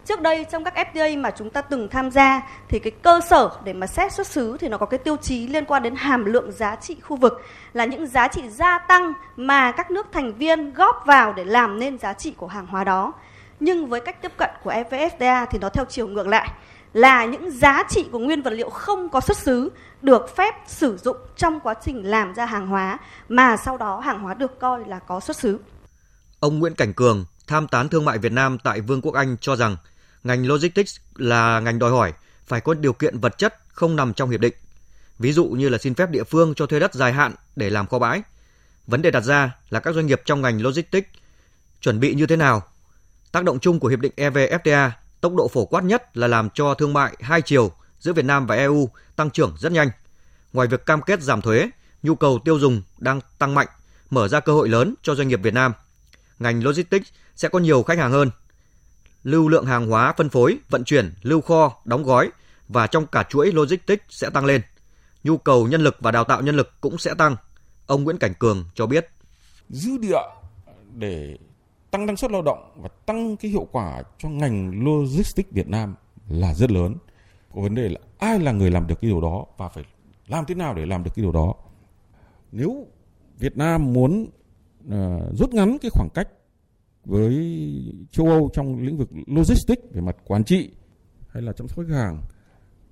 Trước 0.06 0.22
đây 0.22 0.46
trong 0.52 0.64
các 0.64 0.74
FTA 0.94 1.22
mà 1.22 1.32
chúng 1.32 1.50
ta 1.50 1.62
từng 1.62 1.88
tham 1.88 2.12
gia 2.12 2.42
thì 2.70 2.80
cái 2.80 2.92
cơ 2.92 3.20
sở 3.30 3.50
để 3.64 3.74
mà 3.74 3.88
xét 3.88 4.14
xuất 4.14 4.28
xứ 4.28 4.58
thì 4.60 4.70
nó 4.70 4.78
có 4.78 4.86
cái 4.86 4.98
tiêu 4.98 5.18
chí 5.18 5.48
liên 5.48 5.66
quan 5.66 5.84
đến 5.84 5.96
hàm 5.96 6.26
lượng 6.26 6.52
giá 6.52 6.76
trị 6.76 6.98
khu 7.02 7.16
vực 7.16 7.42
là 7.74 7.86
những 7.86 8.08
giá 8.08 8.28
trị 8.28 8.50
gia 8.50 8.78
tăng 8.78 9.14
mà 9.36 9.72
các 9.72 9.92
nước 9.92 10.08
thành 10.12 10.34
viên 10.34 10.74
góp 10.74 11.04
vào 11.06 11.34
để 11.34 11.44
làm 11.44 11.80
nên 11.80 11.98
giá 11.98 12.14
trị 12.14 12.34
của 12.38 12.48
hàng 12.48 12.68
hóa 12.68 12.84
đó. 12.84 13.14
Nhưng 13.60 13.88
với 13.88 14.00
cách 14.00 14.22
tiếp 14.22 14.32
cận 14.38 14.50
của 14.64 14.72
EVFTA 14.72 15.46
thì 15.52 15.60
nó 15.60 15.70
theo 15.70 15.86
chiều 15.86 16.08
ngược 16.08 16.28
lại 16.28 16.50
là 16.94 17.26
những 17.26 17.52
giá 17.52 17.84
trị 17.90 18.06
của 18.12 18.20
nguyên 18.20 18.42
vật 18.42 18.54
liệu 18.54 18.70
không 18.70 19.10
có 19.10 19.22
xuất 19.22 19.38
xứ 19.38 19.72
được 20.02 20.36
phép 20.36 20.56
sử 20.68 20.98
dụng 20.98 21.18
trong 21.36 21.60
quá 21.60 21.74
trình 21.82 22.04
làm 22.04 22.34
ra 22.34 22.46
hàng 22.46 22.68
hóa 22.68 22.98
mà 23.30 23.58
sau 23.58 23.78
đó 23.78 24.00
hàng 24.00 24.20
hóa 24.20 24.34
được 24.34 24.60
coi 24.60 24.84
là 24.88 25.00
có 25.00 25.20
xuất 25.20 25.38
xứ. 25.38 25.60
Ông 26.40 26.60
Nguyễn 26.60 26.76
Cảnh 26.76 26.94
Cường, 26.94 27.26
tham 27.48 27.68
tán 27.68 27.90
thương 27.90 28.06
mại 28.06 28.18
Việt 28.18 28.32
Nam 28.32 28.58
tại 28.64 28.82
Vương 28.82 29.02
quốc 29.02 29.14
Anh 29.14 29.38
cho 29.42 29.56
rằng 29.56 29.78
ngành 30.24 30.48
logistics 30.48 30.98
là 31.16 31.60
ngành 31.60 31.80
đòi 31.80 31.92
hỏi 31.92 32.14
phải 32.46 32.62
có 32.62 32.74
điều 32.74 32.94
kiện 32.94 33.20
vật 33.20 33.38
chất 33.38 33.60
không 33.68 33.96
nằm 33.96 34.14
trong 34.14 34.30
hiệp 34.30 34.40
định. 34.40 34.54
Ví 35.20 35.34
dụ 35.34 35.46
như 35.46 35.70
là 35.70 35.78
xin 35.78 35.94
phép 35.94 36.10
địa 36.10 36.24
phương 36.24 36.56
cho 36.56 36.66
thuê 36.66 36.80
đất 36.80 36.94
dài 36.94 37.14
hạn 37.14 37.36
để 37.56 37.70
làm 37.70 37.88
kho 37.88 38.00
bãi. 38.00 38.22
Vấn 38.88 39.02
đề 39.02 39.12
đặt 39.12 39.24
ra 39.24 39.56
là 39.70 39.80
các 39.80 39.96
doanh 39.96 40.08
nghiệp 40.08 40.22
trong 40.26 40.42
ngành 40.42 40.62
logistics 40.62 41.10
chuẩn 41.82 42.00
bị 42.00 42.16
như 42.16 42.26
thế 42.26 42.36
nào? 42.36 42.64
Tác 43.32 43.44
động 43.44 43.60
chung 43.60 43.80
của 43.80 43.88
hiệp 43.88 44.00
định 44.00 44.12
EVFTA 44.18 44.90
tốc 45.22 45.36
độ 45.36 45.48
phổ 45.48 45.66
quát 45.66 45.84
nhất 45.84 46.18
là 46.18 46.28
làm 46.28 46.50
cho 46.50 46.74
thương 46.74 46.94
mại 46.94 47.16
hai 47.20 47.42
chiều 47.42 47.72
giữa 48.00 48.14
Việt 48.14 48.26
Nam 48.26 48.48
và 48.48 48.56
EU 48.56 48.90
tăng 49.16 49.30
trưởng 49.30 49.56
rất 49.60 49.72
nhanh. 49.72 49.90
Ngoài 50.54 50.68
việc 50.68 50.86
cam 50.86 51.02
kết 51.02 51.22
giảm 51.22 51.42
thuế, 51.42 51.70
nhu 52.04 52.16
cầu 52.16 52.40
tiêu 52.46 52.60
dùng 52.60 52.82
đang 52.98 53.20
tăng 53.38 53.56
mạnh, 53.56 53.68
mở 54.10 54.28
ra 54.28 54.40
cơ 54.40 54.54
hội 54.54 54.70
lớn 54.70 54.96
cho 55.02 55.16
doanh 55.16 55.28
nghiệp 55.28 55.40
Việt 55.44 55.54
Nam. 55.54 55.74
Ngành 56.40 56.64
logistics 56.64 57.10
sẽ 57.36 57.50
có 57.50 57.60
nhiều 57.60 57.84
khách 57.84 57.98
hàng 57.98 58.12
hơn– 58.12 58.30
lưu 59.24 59.48
lượng 59.48 59.66
hàng 59.66 59.90
hóa 59.90 60.14
phân 60.18 60.30
phối, 60.30 60.58
vận 60.70 60.84
chuyển, 60.84 61.14
lưu 61.22 61.42
kho, 61.42 61.82
đóng 61.86 62.04
gói 62.04 62.32
và 62.68 62.88
trong 62.88 63.06
cả 63.08 63.24
chuỗi 63.30 63.52
logistics 63.52 64.04
sẽ 64.10 64.30
tăng 64.30 64.46
lên. 64.46 64.62
Nhu 65.24 65.38
cầu 65.38 65.68
nhân 65.68 65.82
lực 65.82 65.96
và 66.00 66.12
đào 66.12 66.24
tạo 66.24 66.42
nhân 66.42 66.56
lực 66.56 66.82
cũng 66.82 66.98
sẽ 66.98 67.14
tăng. 67.14 67.36
Ông 67.88 68.04
Nguyễn 68.04 68.18
Cảnh 68.18 68.34
Cường 68.40 68.66
cho 68.74 68.86
biết. 68.86 69.10
Dư 69.70 69.98
địa 69.98 70.22
để 70.96 71.38
tăng 71.92 72.06
năng 72.06 72.18
suất 72.18 72.32
lao 72.32 72.42
động 72.42 72.72
và 72.76 72.90
tăng 73.06 73.38
cái 73.38 73.52
hiệu 73.52 73.68
quả 73.72 74.04
cho 74.18 74.30
ngành 74.30 74.84
logistics 74.84 75.52
Việt 75.52 75.68
Nam 75.68 75.96
là 76.30 76.54
rất 76.54 76.72
lớn. 76.72 76.96
Có 77.56 77.62
vấn 77.62 77.76
đề 77.76 77.90
là 77.90 78.00
ai 78.18 78.40
là 78.40 78.52
người 78.52 78.72
làm 78.72 78.88
được 78.88 78.96
cái 79.02 79.12
điều 79.12 79.22
đó 79.22 79.46
và 79.58 79.70
phải 79.70 79.84
làm 80.28 80.46
thế 80.46 80.56
nào 80.56 80.74
để 80.74 80.86
làm 80.86 81.04
được 81.04 81.12
cái 81.16 81.24
điều 81.24 81.32
đó. 81.32 81.54
Nếu 82.52 82.88
Việt 83.40 83.58
Nam 83.58 83.94
muốn 83.94 84.28
uh, 84.88 84.94
rút 85.38 85.54
ngắn 85.54 85.78
cái 85.82 85.92
khoảng 85.94 86.10
cách 86.14 86.28
với 87.06 87.34
châu 88.12 88.30
Âu 88.30 88.50
trong 88.54 88.82
lĩnh 88.82 88.98
vực 88.98 89.10
logistics 89.28 89.82
về 89.94 90.02
mặt 90.02 90.16
quản 90.26 90.44
trị 90.44 90.72
hay 91.30 91.44
là 91.44 91.54
chăm 91.54 91.68
sóc 91.68 91.78
khách 91.78 91.96
hàng 91.96 92.22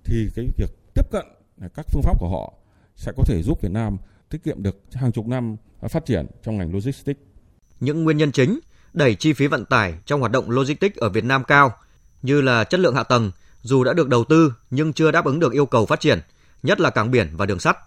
thì 0.03 0.27
cái 0.35 0.45
việc 0.57 0.69
tiếp 0.95 1.05
cận 1.11 1.25
các 1.75 1.85
phương 1.91 2.01
pháp 2.03 2.19
của 2.19 2.29
họ 2.29 2.53
sẽ 2.95 3.11
có 3.17 3.23
thể 3.27 3.41
giúp 3.43 3.61
Việt 3.61 3.71
Nam 3.71 3.97
tiết 4.29 4.43
kiệm 4.43 4.63
được 4.63 4.81
hàng 4.91 5.11
chục 5.11 5.27
năm 5.27 5.55
phát 5.89 6.05
triển 6.05 6.25
trong 6.43 6.57
ngành 6.57 6.73
logistics. 6.73 7.19
Những 7.79 8.03
nguyên 8.03 8.17
nhân 8.17 8.31
chính 8.31 8.59
đẩy 8.93 9.15
chi 9.15 9.33
phí 9.33 9.47
vận 9.47 9.65
tải 9.65 9.93
trong 10.05 10.19
hoạt 10.19 10.31
động 10.31 10.49
logistics 10.49 10.97
ở 10.97 11.09
Việt 11.09 11.23
Nam 11.23 11.43
cao 11.43 11.71
như 12.21 12.41
là 12.41 12.63
chất 12.63 12.79
lượng 12.79 12.95
hạ 12.95 13.03
tầng 13.03 13.31
dù 13.61 13.83
đã 13.83 13.93
được 13.93 14.09
đầu 14.09 14.23
tư 14.23 14.53
nhưng 14.69 14.93
chưa 14.93 15.11
đáp 15.11 15.25
ứng 15.25 15.39
được 15.39 15.53
yêu 15.53 15.65
cầu 15.65 15.85
phát 15.85 15.99
triển, 15.99 16.19
nhất 16.63 16.79
là 16.79 16.89
cảng 16.89 17.11
biển 17.11 17.29
và 17.33 17.45
đường 17.45 17.59
sắt, 17.59 17.77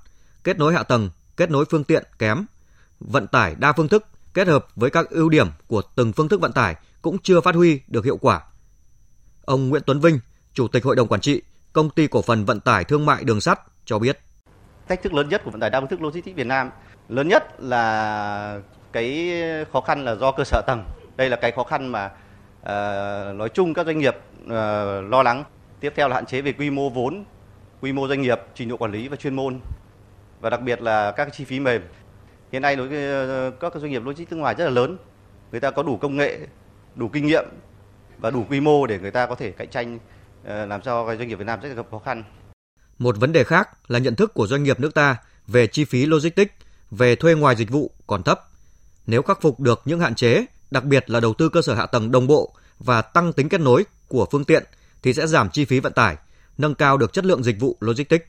kết 0.44 0.58
nối 0.58 0.74
hạ 0.74 0.82
tầng, 0.82 1.10
kết 1.36 1.50
nối 1.50 1.64
phương 1.70 1.84
tiện 1.84 2.04
kém, 2.18 2.44
vận 3.00 3.26
tải 3.26 3.54
đa 3.54 3.72
phương 3.72 3.88
thức 3.88 4.06
kết 4.34 4.48
hợp 4.48 4.66
với 4.76 4.90
các 4.90 5.10
ưu 5.10 5.28
điểm 5.28 5.46
của 5.66 5.82
từng 5.96 6.12
phương 6.12 6.28
thức 6.28 6.40
vận 6.40 6.52
tải 6.52 6.74
cũng 7.02 7.18
chưa 7.22 7.40
phát 7.40 7.54
huy 7.54 7.80
được 7.88 8.04
hiệu 8.04 8.16
quả. 8.16 8.40
Ông 9.44 9.68
Nguyễn 9.68 9.82
Tuấn 9.86 10.00
Vinh, 10.00 10.18
Chủ 10.52 10.68
tịch 10.68 10.84
Hội 10.84 10.96
đồng 10.96 11.08
Quản 11.08 11.20
trị, 11.20 11.42
Công 11.72 11.90
ty 11.90 12.06
Cổ 12.06 12.22
phần 12.22 12.44
Vận 12.44 12.60
tải 12.60 12.84
Thương 12.84 13.06
mại 13.06 13.24
Đường 13.24 13.40
sắt 13.40 13.60
cho 13.84 13.98
biết. 13.98 14.18
Thách 14.88 15.02
thức 15.02 15.12
lớn 15.14 15.28
nhất 15.28 15.42
của 15.44 15.50
vận 15.50 15.60
tải 15.60 15.70
đa 15.70 15.80
phương 15.80 15.88
thức 15.88 16.02
logistics 16.02 16.36
Việt 16.36 16.46
Nam 16.46 16.70
lớn 17.08 17.28
nhất 17.28 17.60
là 17.60 18.60
cái 18.92 19.32
khó 19.72 19.80
khăn 19.80 20.04
là 20.04 20.14
do 20.14 20.32
cơ 20.32 20.44
sở 20.44 20.62
tầng. 20.66 20.84
Đây 21.16 21.30
là 21.30 21.36
cái 21.36 21.52
khó 21.52 21.64
khăn 21.64 21.92
mà 21.92 22.10
ờ, 22.62 23.32
nói 23.36 23.48
chung 23.48 23.74
các 23.74 23.86
doanh 23.86 23.98
nghiệp 23.98 24.16
ờ, 24.48 25.00
lo 25.00 25.22
lắng. 25.22 25.44
Tiếp 25.80 25.92
theo 25.96 26.08
là 26.08 26.14
hạn 26.14 26.26
chế 26.26 26.40
về 26.40 26.52
quy 26.52 26.70
mô 26.70 26.90
vốn, 26.90 27.24
quy 27.80 27.92
mô 27.92 28.08
doanh 28.08 28.22
nghiệp, 28.22 28.40
trình 28.54 28.68
độ 28.68 28.76
quản 28.76 28.92
lý 28.92 29.08
và 29.08 29.16
chuyên 29.16 29.34
môn 29.34 29.60
và 30.40 30.50
đặc 30.50 30.60
biệt 30.60 30.82
là 30.82 31.12
các 31.12 31.28
chi 31.32 31.44
phí 31.44 31.60
mềm. 31.60 31.82
Hiện 32.54 32.62
nay 32.62 32.76
đối 32.76 32.88
với 32.88 33.08
ờ, 33.08 33.50
các 33.50 33.72
doanh 33.74 33.90
nghiệp 33.90 34.02
logistics 34.04 34.30
nước 34.30 34.36
ngoài 34.36 34.54
rất 34.58 34.64
là 34.64 34.70
lớn, 34.70 34.96
người 35.50 35.60
ta 35.60 35.70
có 35.70 35.82
đủ 35.82 35.96
công 35.96 36.16
nghệ, 36.16 36.38
đủ 36.94 37.08
kinh 37.08 37.26
nghiệm 37.26 37.44
và 38.18 38.30
đủ 38.30 38.46
quy 38.50 38.60
mô 38.60 38.86
để 38.86 38.98
người 38.98 39.10
ta 39.10 39.26
có 39.26 39.34
thể 39.34 39.50
cạnh 39.50 39.68
tranh 39.70 39.98
ờ, 40.44 40.66
làm 40.66 40.80
cho 40.80 41.16
doanh 41.18 41.28
nghiệp 41.28 41.34
Việt 41.34 41.44
Nam 41.44 41.60
rất 41.60 41.74
gặp 41.76 41.86
khó 41.90 41.98
khăn. 41.98 42.24
Một 42.98 43.16
vấn 43.18 43.32
đề 43.32 43.44
khác 43.44 43.68
là 43.88 43.98
nhận 43.98 44.14
thức 44.14 44.34
của 44.34 44.46
doanh 44.46 44.62
nghiệp 44.62 44.80
nước 44.80 44.94
ta 44.94 45.16
về 45.46 45.66
chi 45.66 45.84
phí 45.84 46.06
logistics, 46.06 46.52
về 46.90 47.16
thuê 47.16 47.34
ngoài 47.34 47.56
dịch 47.56 47.70
vụ 47.70 47.90
còn 48.06 48.22
thấp. 48.22 48.40
Nếu 49.06 49.22
khắc 49.22 49.40
phục 49.40 49.60
được 49.60 49.82
những 49.84 50.00
hạn 50.00 50.14
chế, 50.14 50.46
đặc 50.70 50.84
biệt 50.84 51.10
là 51.10 51.20
đầu 51.20 51.34
tư 51.34 51.48
cơ 51.48 51.62
sở 51.62 51.74
hạ 51.74 51.86
tầng 51.86 52.10
đồng 52.10 52.26
bộ 52.26 52.54
và 52.78 53.02
tăng 53.02 53.32
tính 53.32 53.48
kết 53.48 53.60
nối 53.60 53.84
của 54.08 54.26
phương 54.30 54.44
tiện 54.44 54.64
thì 55.02 55.12
sẽ 55.12 55.26
giảm 55.26 55.50
chi 55.50 55.64
phí 55.64 55.80
vận 55.80 55.92
tải, 55.92 56.16
nâng 56.58 56.74
cao 56.74 56.96
được 56.96 57.12
chất 57.12 57.24
lượng 57.24 57.42
dịch 57.42 57.60
vụ 57.60 57.76
logistics. 57.80 58.26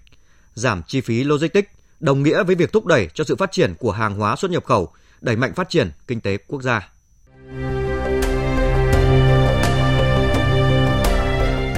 Giảm 0.53 0.81
chi 0.87 1.01
phí 1.01 1.23
logistics 1.23 1.69
đồng 1.99 2.23
nghĩa 2.23 2.43
với 2.43 2.55
việc 2.55 2.73
thúc 2.73 2.85
đẩy 2.85 3.09
cho 3.13 3.23
sự 3.23 3.35
phát 3.35 3.51
triển 3.51 3.73
của 3.79 3.91
hàng 3.91 4.15
hóa 4.15 4.35
xuất 4.35 4.51
nhập 4.51 4.65
khẩu, 4.65 4.89
đẩy 5.21 5.35
mạnh 5.35 5.53
phát 5.53 5.69
triển 5.69 5.91
kinh 6.07 6.21
tế 6.21 6.37
quốc 6.37 6.61
gia. 6.61 6.89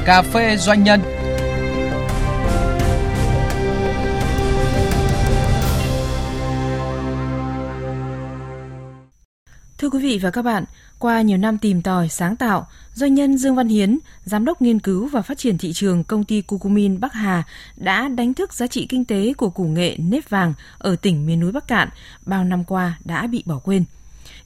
Cà 0.05 0.21
phê 0.21 0.57
doanh 0.57 0.83
nhân 0.83 1.01
Thưa 9.77 9.89
quý 9.89 10.00
vị 10.00 10.19
và 10.21 10.31
các 10.31 10.41
bạn, 10.41 10.63
qua 10.99 11.21
nhiều 11.21 11.37
năm 11.37 11.57
tìm 11.57 11.81
tòi, 11.81 12.09
sáng 12.09 12.35
tạo, 12.35 12.67
doanh 12.93 13.13
nhân 13.13 13.37
Dương 13.37 13.55
Văn 13.55 13.67
Hiến, 13.67 13.99
giám 14.25 14.45
đốc 14.45 14.61
nghiên 14.61 14.79
cứu 14.79 15.07
và 15.07 15.21
phát 15.21 15.37
triển 15.37 15.57
thị 15.57 15.73
trường 15.73 16.03
công 16.03 16.23
ty 16.23 16.41
Cucumin 16.41 16.99
Bắc 16.99 17.13
Hà 17.13 17.43
đã 17.77 18.07
đánh 18.07 18.33
thức 18.33 18.53
giá 18.53 18.67
trị 18.67 18.85
kinh 18.89 19.05
tế 19.05 19.33
của 19.37 19.49
củ 19.49 19.63
nghệ 19.63 19.97
nếp 19.97 20.29
vàng 20.29 20.53
ở 20.77 20.95
tỉnh 20.95 21.27
miền 21.27 21.39
núi 21.39 21.51
Bắc 21.51 21.67
Cạn 21.67 21.89
bao 22.25 22.43
năm 22.43 22.63
qua 22.63 22.97
đã 23.05 23.27
bị 23.27 23.43
bỏ 23.45 23.59
quên. 23.59 23.83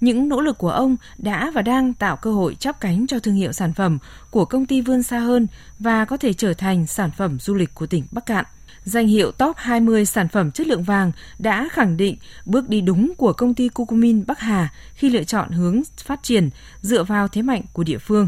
Những 0.01 0.29
nỗ 0.29 0.41
lực 0.41 0.58
của 0.58 0.70
ông 0.70 0.96
đã 1.17 1.51
và 1.53 1.62
đang 1.62 1.93
tạo 1.93 2.15
cơ 2.15 2.31
hội 2.31 2.55
chắp 2.55 2.79
cánh 2.79 3.08
cho 3.08 3.20
thương 3.20 3.36
hiệu 3.36 3.51
sản 3.51 3.74
phẩm 3.74 3.98
của 4.31 4.46
công 4.46 4.65
ty 4.65 4.81
vươn 4.81 5.03
xa 5.03 5.20
hơn 5.20 5.48
và 5.79 6.05
có 6.05 6.17
thể 6.17 6.34
trở 6.34 6.53
thành 6.53 6.88
sản 6.88 7.12
phẩm 7.17 7.39
du 7.39 7.53
lịch 7.53 7.75
của 7.75 7.88
tỉnh 7.88 8.03
Bắc 8.12 8.25
Cạn. 8.25 8.46
Danh 8.84 9.08
hiệu 9.08 9.32
top 9.32 9.56
20 9.58 10.06
sản 10.06 10.28
phẩm 10.28 10.52
chất 10.52 10.68
lượng 10.68 10.84
vàng 10.84 11.12
đã 11.40 11.70
khẳng 11.72 11.98
định 11.98 12.16
bước 12.46 12.70
đi 12.70 12.82
đúng 12.82 13.14
của 13.18 13.34
công 13.34 13.54
ty 13.54 13.70
Cucumin 13.70 14.24
Bắc 14.28 14.40
Hà 14.40 14.74
khi 14.94 15.10
lựa 15.10 15.24
chọn 15.24 15.50
hướng 15.50 15.82
phát 15.98 16.24
triển 16.24 16.50
dựa 16.82 17.04
vào 17.04 17.28
thế 17.28 17.42
mạnh 17.42 17.62
của 17.74 17.84
địa 17.84 17.98
phương. 17.98 18.28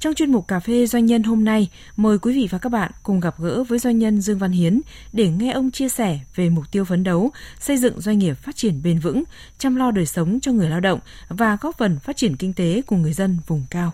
Trong 0.00 0.14
chuyên 0.14 0.32
mục 0.32 0.48
Cà 0.48 0.60
phê 0.60 0.86
Doanh 0.86 1.06
nhân 1.06 1.22
hôm 1.22 1.44
nay, 1.44 1.68
mời 1.96 2.18
quý 2.18 2.34
vị 2.34 2.48
và 2.50 2.58
các 2.58 2.68
bạn 2.68 2.90
cùng 3.02 3.20
gặp 3.20 3.34
gỡ 3.38 3.64
với 3.64 3.78
doanh 3.78 3.98
nhân 3.98 4.20
Dương 4.20 4.38
Văn 4.38 4.50
Hiến 4.52 4.80
để 5.12 5.28
nghe 5.28 5.52
ông 5.52 5.70
chia 5.70 5.88
sẻ 5.88 6.18
về 6.34 6.50
mục 6.50 6.64
tiêu 6.72 6.84
phấn 6.84 7.04
đấu, 7.04 7.30
xây 7.60 7.76
dựng 7.76 8.00
doanh 8.00 8.18
nghiệp 8.18 8.34
phát 8.34 8.56
triển 8.56 8.82
bền 8.82 8.98
vững, 8.98 9.22
chăm 9.58 9.76
lo 9.76 9.90
đời 9.90 10.06
sống 10.06 10.38
cho 10.42 10.52
người 10.52 10.68
lao 10.68 10.80
động 10.80 11.00
và 11.28 11.58
góp 11.60 11.78
phần 11.78 11.98
phát 11.98 12.16
triển 12.16 12.36
kinh 12.36 12.52
tế 12.52 12.82
của 12.86 12.96
người 12.96 13.12
dân 13.12 13.38
vùng 13.46 13.64
cao. 13.70 13.92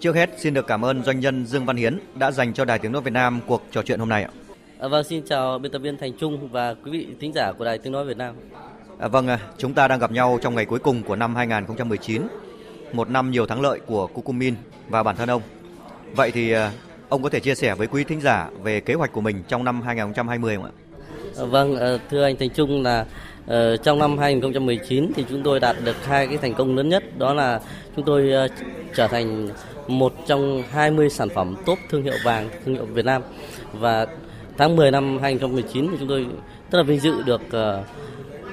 Trước 0.00 0.16
hết, 0.16 0.30
xin 0.38 0.54
được 0.54 0.66
cảm 0.66 0.84
ơn 0.84 1.04
doanh 1.04 1.20
nhân 1.20 1.46
Dương 1.46 1.66
Văn 1.66 1.76
Hiến 1.76 1.98
đã 2.14 2.30
dành 2.30 2.54
cho 2.54 2.64
Đài 2.64 2.78
Tiếng 2.78 2.92
Nói 2.92 3.02
Việt 3.02 3.12
Nam 3.12 3.40
cuộc 3.46 3.62
trò 3.72 3.82
chuyện 3.82 3.98
hôm 3.98 4.08
nay 4.08 4.22
ạ. 4.22 4.30
À, 4.80 4.88
vâng, 4.88 5.04
xin 5.04 5.22
chào 5.22 5.58
biên 5.58 5.72
tập 5.72 5.78
viên 5.78 5.96
Thành 5.96 6.12
Trung 6.12 6.48
và 6.48 6.74
quý 6.74 6.90
vị 6.90 7.06
thính 7.20 7.32
giả 7.34 7.52
của 7.52 7.64
Đài 7.64 7.78
Tiếng 7.78 7.92
Nói 7.92 8.04
Việt 8.04 8.16
Nam. 8.16 8.34
À, 8.98 9.08
vâng, 9.08 9.28
chúng 9.58 9.74
ta 9.74 9.88
đang 9.88 9.98
gặp 9.98 10.12
nhau 10.12 10.38
trong 10.42 10.54
ngày 10.54 10.64
cuối 10.64 10.78
cùng 10.78 11.02
của 11.02 11.16
năm 11.16 11.36
2019, 11.36 12.22
một 12.92 13.10
năm 13.10 13.30
nhiều 13.30 13.46
thắng 13.46 13.60
lợi 13.60 13.80
của 13.86 14.06
Cucumin 14.06 14.54
và 14.88 15.02
bản 15.02 15.16
thân 15.16 15.30
ông. 15.30 15.42
Vậy 16.16 16.30
thì 16.30 16.52
à, 16.52 16.72
ông 17.08 17.22
có 17.22 17.28
thể 17.28 17.40
chia 17.40 17.54
sẻ 17.54 17.74
với 17.74 17.86
quý 17.86 18.04
thính 18.04 18.20
giả 18.20 18.50
về 18.62 18.80
kế 18.80 18.94
hoạch 18.94 19.12
của 19.12 19.20
mình 19.20 19.42
trong 19.48 19.64
năm 19.64 19.82
2020 19.82 20.56
không 20.56 20.64
ạ? 20.64 20.70
À, 21.38 21.44
vâng, 21.44 21.76
à, 21.76 21.96
thưa 22.10 22.24
anh 22.24 22.36
Thành 22.36 22.50
Trung 22.50 22.82
là 22.82 23.06
uh, 23.44 23.54
trong 23.82 23.98
năm 23.98 24.18
2019 24.18 25.12
thì 25.16 25.24
chúng 25.30 25.42
tôi 25.42 25.60
đạt 25.60 25.76
được 25.84 26.04
hai 26.06 26.26
cái 26.26 26.36
thành 26.36 26.54
công 26.54 26.76
lớn 26.76 26.88
nhất 26.88 27.18
đó 27.18 27.34
là 27.34 27.60
chúng 27.96 28.04
tôi 28.04 28.32
uh, 28.44 28.50
trở 28.94 29.08
thành 29.08 29.48
một 29.86 30.14
trong 30.26 30.62
20 30.70 31.10
sản 31.10 31.28
phẩm 31.28 31.56
top 31.66 31.78
thương 31.90 32.02
hiệu 32.02 32.16
vàng 32.24 32.48
thương 32.64 32.74
hiệu 32.74 32.84
Việt 32.84 33.04
Nam 33.04 33.22
và 33.72 34.06
tháng 34.58 34.76
10 34.76 34.90
năm 34.90 35.18
2019 35.18 35.88
thì 35.90 35.96
chúng 35.98 36.08
tôi 36.08 36.26
rất 36.70 36.78
là 36.78 36.82
vinh 36.82 37.00
dự 37.00 37.22
được 37.22 37.40
ờ, 37.50 37.84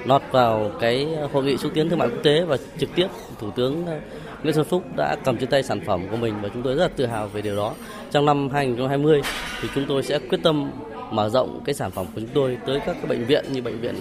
lọt 0.04 0.22
vào 0.30 0.70
cái 0.80 1.06
hội 1.32 1.44
nghị 1.44 1.56
xúc 1.56 1.72
tiến 1.74 1.88
thương 1.88 1.98
mại 1.98 2.08
quốc 2.08 2.22
tế 2.22 2.44
và 2.44 2.56
trực 2.78 2.88
tiếp 2.94 3.06
thủ 3.38 3.50
tướng 3.50 3.86
ờ, 3.86 4.00
Nguyễn 4.42 4.54
Xuân 4.54 4.64
Phúc 4.64 4.82
đã 4.96 5.16
cầm 5.24 5.36
trên 5.36 5.50
tay 5.50 5.62
sản 5.62 5.80
phẩm 5.86 6.08
của 6.10 6.16
mình 6.16 6.34
và 6.42 6.48
chúng 6.54 6.62
tôi 6.62 6.74
rất 6.74 6.82
là 6.82 6.88
tự 6.96 7.06
hào 7.06 7.28
về 7.28 7.42
điều 7.42 7.56
đó. 7.56 7.74
Trong 8.10 8.26
năm 8.26 8.48
2020 8.48 9.22
thì 9.62 9.68
chúng 9.74 9.84
tôi 9.88 10.02
sẽ 10.02 10.18
quyết 10.18 10.38
tâm 10.42 10.70
mở 11.10 11.28
rộng 11.28 11.60
cái 11.64 11.74
sản 11.74 11.90
phẩm 11.90 12.06
của 12.06 12.20
chúng 12.20 12.30
tôi 12.34 12.58
tới 12.66 12.80
các 12.86 12.96
cái 12.96 13.06
bệnh 13.06 13.24
viện 13.24 13.44
như 13.52 13.62
bệnh 13.62 13.80
viện 13.80 13.94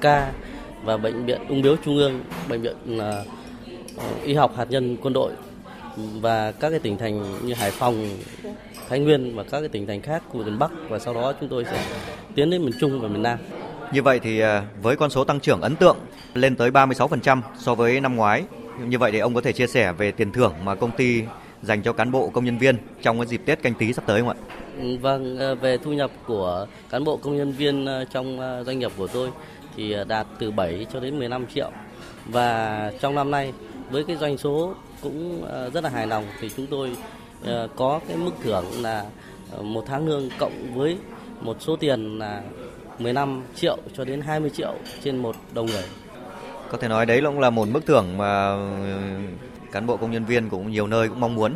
K 0.00 0.04
và 0.84 0.96
bệnh 0.96 1.24
viện 1.24 1.40
ung 1.48 1.62
biếu 1.62 1.76
trung 1.84 1.96
ương, 1.96 2.20
bệnh 2.48 2.62
viện 2.62 2.76
uh, 2.96 3.04
y 4.24 4.34
học 4.34 4.56
hạt 4.56 4.70
nhân 4.70 4.96
quân 5.02 5.12
đội 5.12 5.32
và 5.96 6.52
các 6.52 6.70
cái 6.70 6.78
tỉnh 6.78 6.98
thành 6.98 7.46
như 7.46 7.54
Hải 7.54 7.70
Phòng, 7.70 8.08
Thái 8.92 9.00
Nguyên 9.00 9.36
và 9.36 9.42
các 9.42 9.60
cái 9.60 9.68
tỉnh 9.68 9.86
thành 9.86 10.00
khác 10.02 10.22
của 10.32 10.44
miền 10.44 10.58
Bắc 10.58 10.70
và 10.88 10.98
sau 10.98 11.14
đó 11.14 11.32
chúng 11.40 11.48
tôi 11.48 11.64
sẽ 11.64 11.84
tiến 12.34 12.50
đến 12.50 12.62
miền 12.62 12.72
Trung 12.80 13.00
và 13.00 13.08
miền 13.08 13.22
Nam. 13.22 13.38
Như 13.92 14.02
vậy 14.02 14.20
thì 14.22 14.40
à, 14.40 14.64
với 14.82 14.96
con 14.96 15.10
số 15.10 15.24
tăng 15.24 15.40
trưởng 15.40 15.60
ấn 15.60 15.76
tượng 15.76 15.96
lên 16.34 16.56
tới 16.56 16.70
36% 16.70 17.40
so 17.58 17.74
với 17.74 18.00
năm 18.00 18.16
ngoái, 18.16 18.44
như 18.86 18.98
vậy 18.98 19.12
thì 19.12 19.18
ông 19.18 19.34
có 19.34 19.40
thể 19.40 19.52
chia 19.52 19.66
sẻ 19.66 19.92
về 19.92 20.12
tiền 20.12 20.32
thưởng 20.32 20.54
mà 20.64 20.74
công 20.74 20.90
ty 20.90 21.22
dành 21.62 21.82
cho 21.82 21.92
cán 21.92 22.10
bộ 22.10 22.28
công 22.28 22.44
nhân 22.44 22.58
viên 22.58 22.76
trong 23.02 23.18
cái 23.18 23.26
dịp 23.26 23.42
Tết 23.46 23.62
canh 23.62 23.74
tí 23.74 23.92
sắp 23.92 24.04
tới 24.06 24.20
không 24.20 24.28
ạ? 24.28 24.34
Ừ, 24.80 24.96
vâng, 24.96 25.38
à, 25.38 25.54
về 25.54 25.78
thu 25.78 25.92
nhập 25.92 26.10
của 26.26 26.66
cán 26.90 27.04
bộ 27.04 27.16
công 27.16 27.36
nhân 27.36 27.52
viên 27.52 27.86
à, 27.86 28.04
trong 28.12 28.38
doanh 28.66 28.78
nghiệp 28.78 28.92
của 28.96 29.06
tôi 29.06 29.30
thì 29.76 29.96
đạt 30.08 30.26
từ 30.38 30.50
7 30.50 30.86
cho 30.92 31.00
đến 31.00 31.18
15 31.18 31.46
triệu. 31.54 31.70
Và 32.26 32.92
trong 33.00 33.14
năm 33.14 33.30
nay 33.30 33.52
với 33.90 34.04
cái 34.04 34.16
doanh 34.16 34.38
số 34.38 34.74
cũng 35.02 35.46
rất 35.74 35.84
là 35.84 35.90
hài 35.90 36.06
lòng 36.06 36.24
thì 36.40 36.50
chúng 36.56 36.66
tôi 36.66 36.96
có 37.76 38.00
cái 38.08 38.16
mức 38.16 38.32
thưởng 38.42 38.64
là 38.82 39.04
ờ, 39.50 39.62
một 39.62 39.84
tháng 39.86 40.08
lương 40.08 40.28
cộng 40.38 40.74
với 40.74 40.96
một 41.40 41.56
số 41.60 41.76
tiền 41.76 42.18
là 42.18 42.42
15 42.98 43.42
triệu 43.54 43.78
cho 43.96 44.04
đến 44.04 44.20
20 44.20 44.50
triệu 44.50 44.74
trên 45.04 45.16
một 45.16 45.36
đầu 45.54 45.64
người. 45.64 45.84
Có 46.70 46.78
thể 46.78 46.88
nói 46.88 47.06
đấy 47.06 47.20
cũng 47.24 47.40
là 47.40 47.50
một 47.50 47.68
mức 47.68 47.86
thưởng 47.86 48.16
mà 48.16 48.52
ừ, 48.54 48.96
cán 49.72 49.86
bộ 49.86 49.96
công 49.96 50.10
nhân 50.10 50.24
viên 50.24 50.48
cũng 50.48 50.70
nhiều 50.70 50.86
nơi 50.86 51.08
cũng 51.08 51.20
mong 51.20 51.34
muốn. 51.34 51.52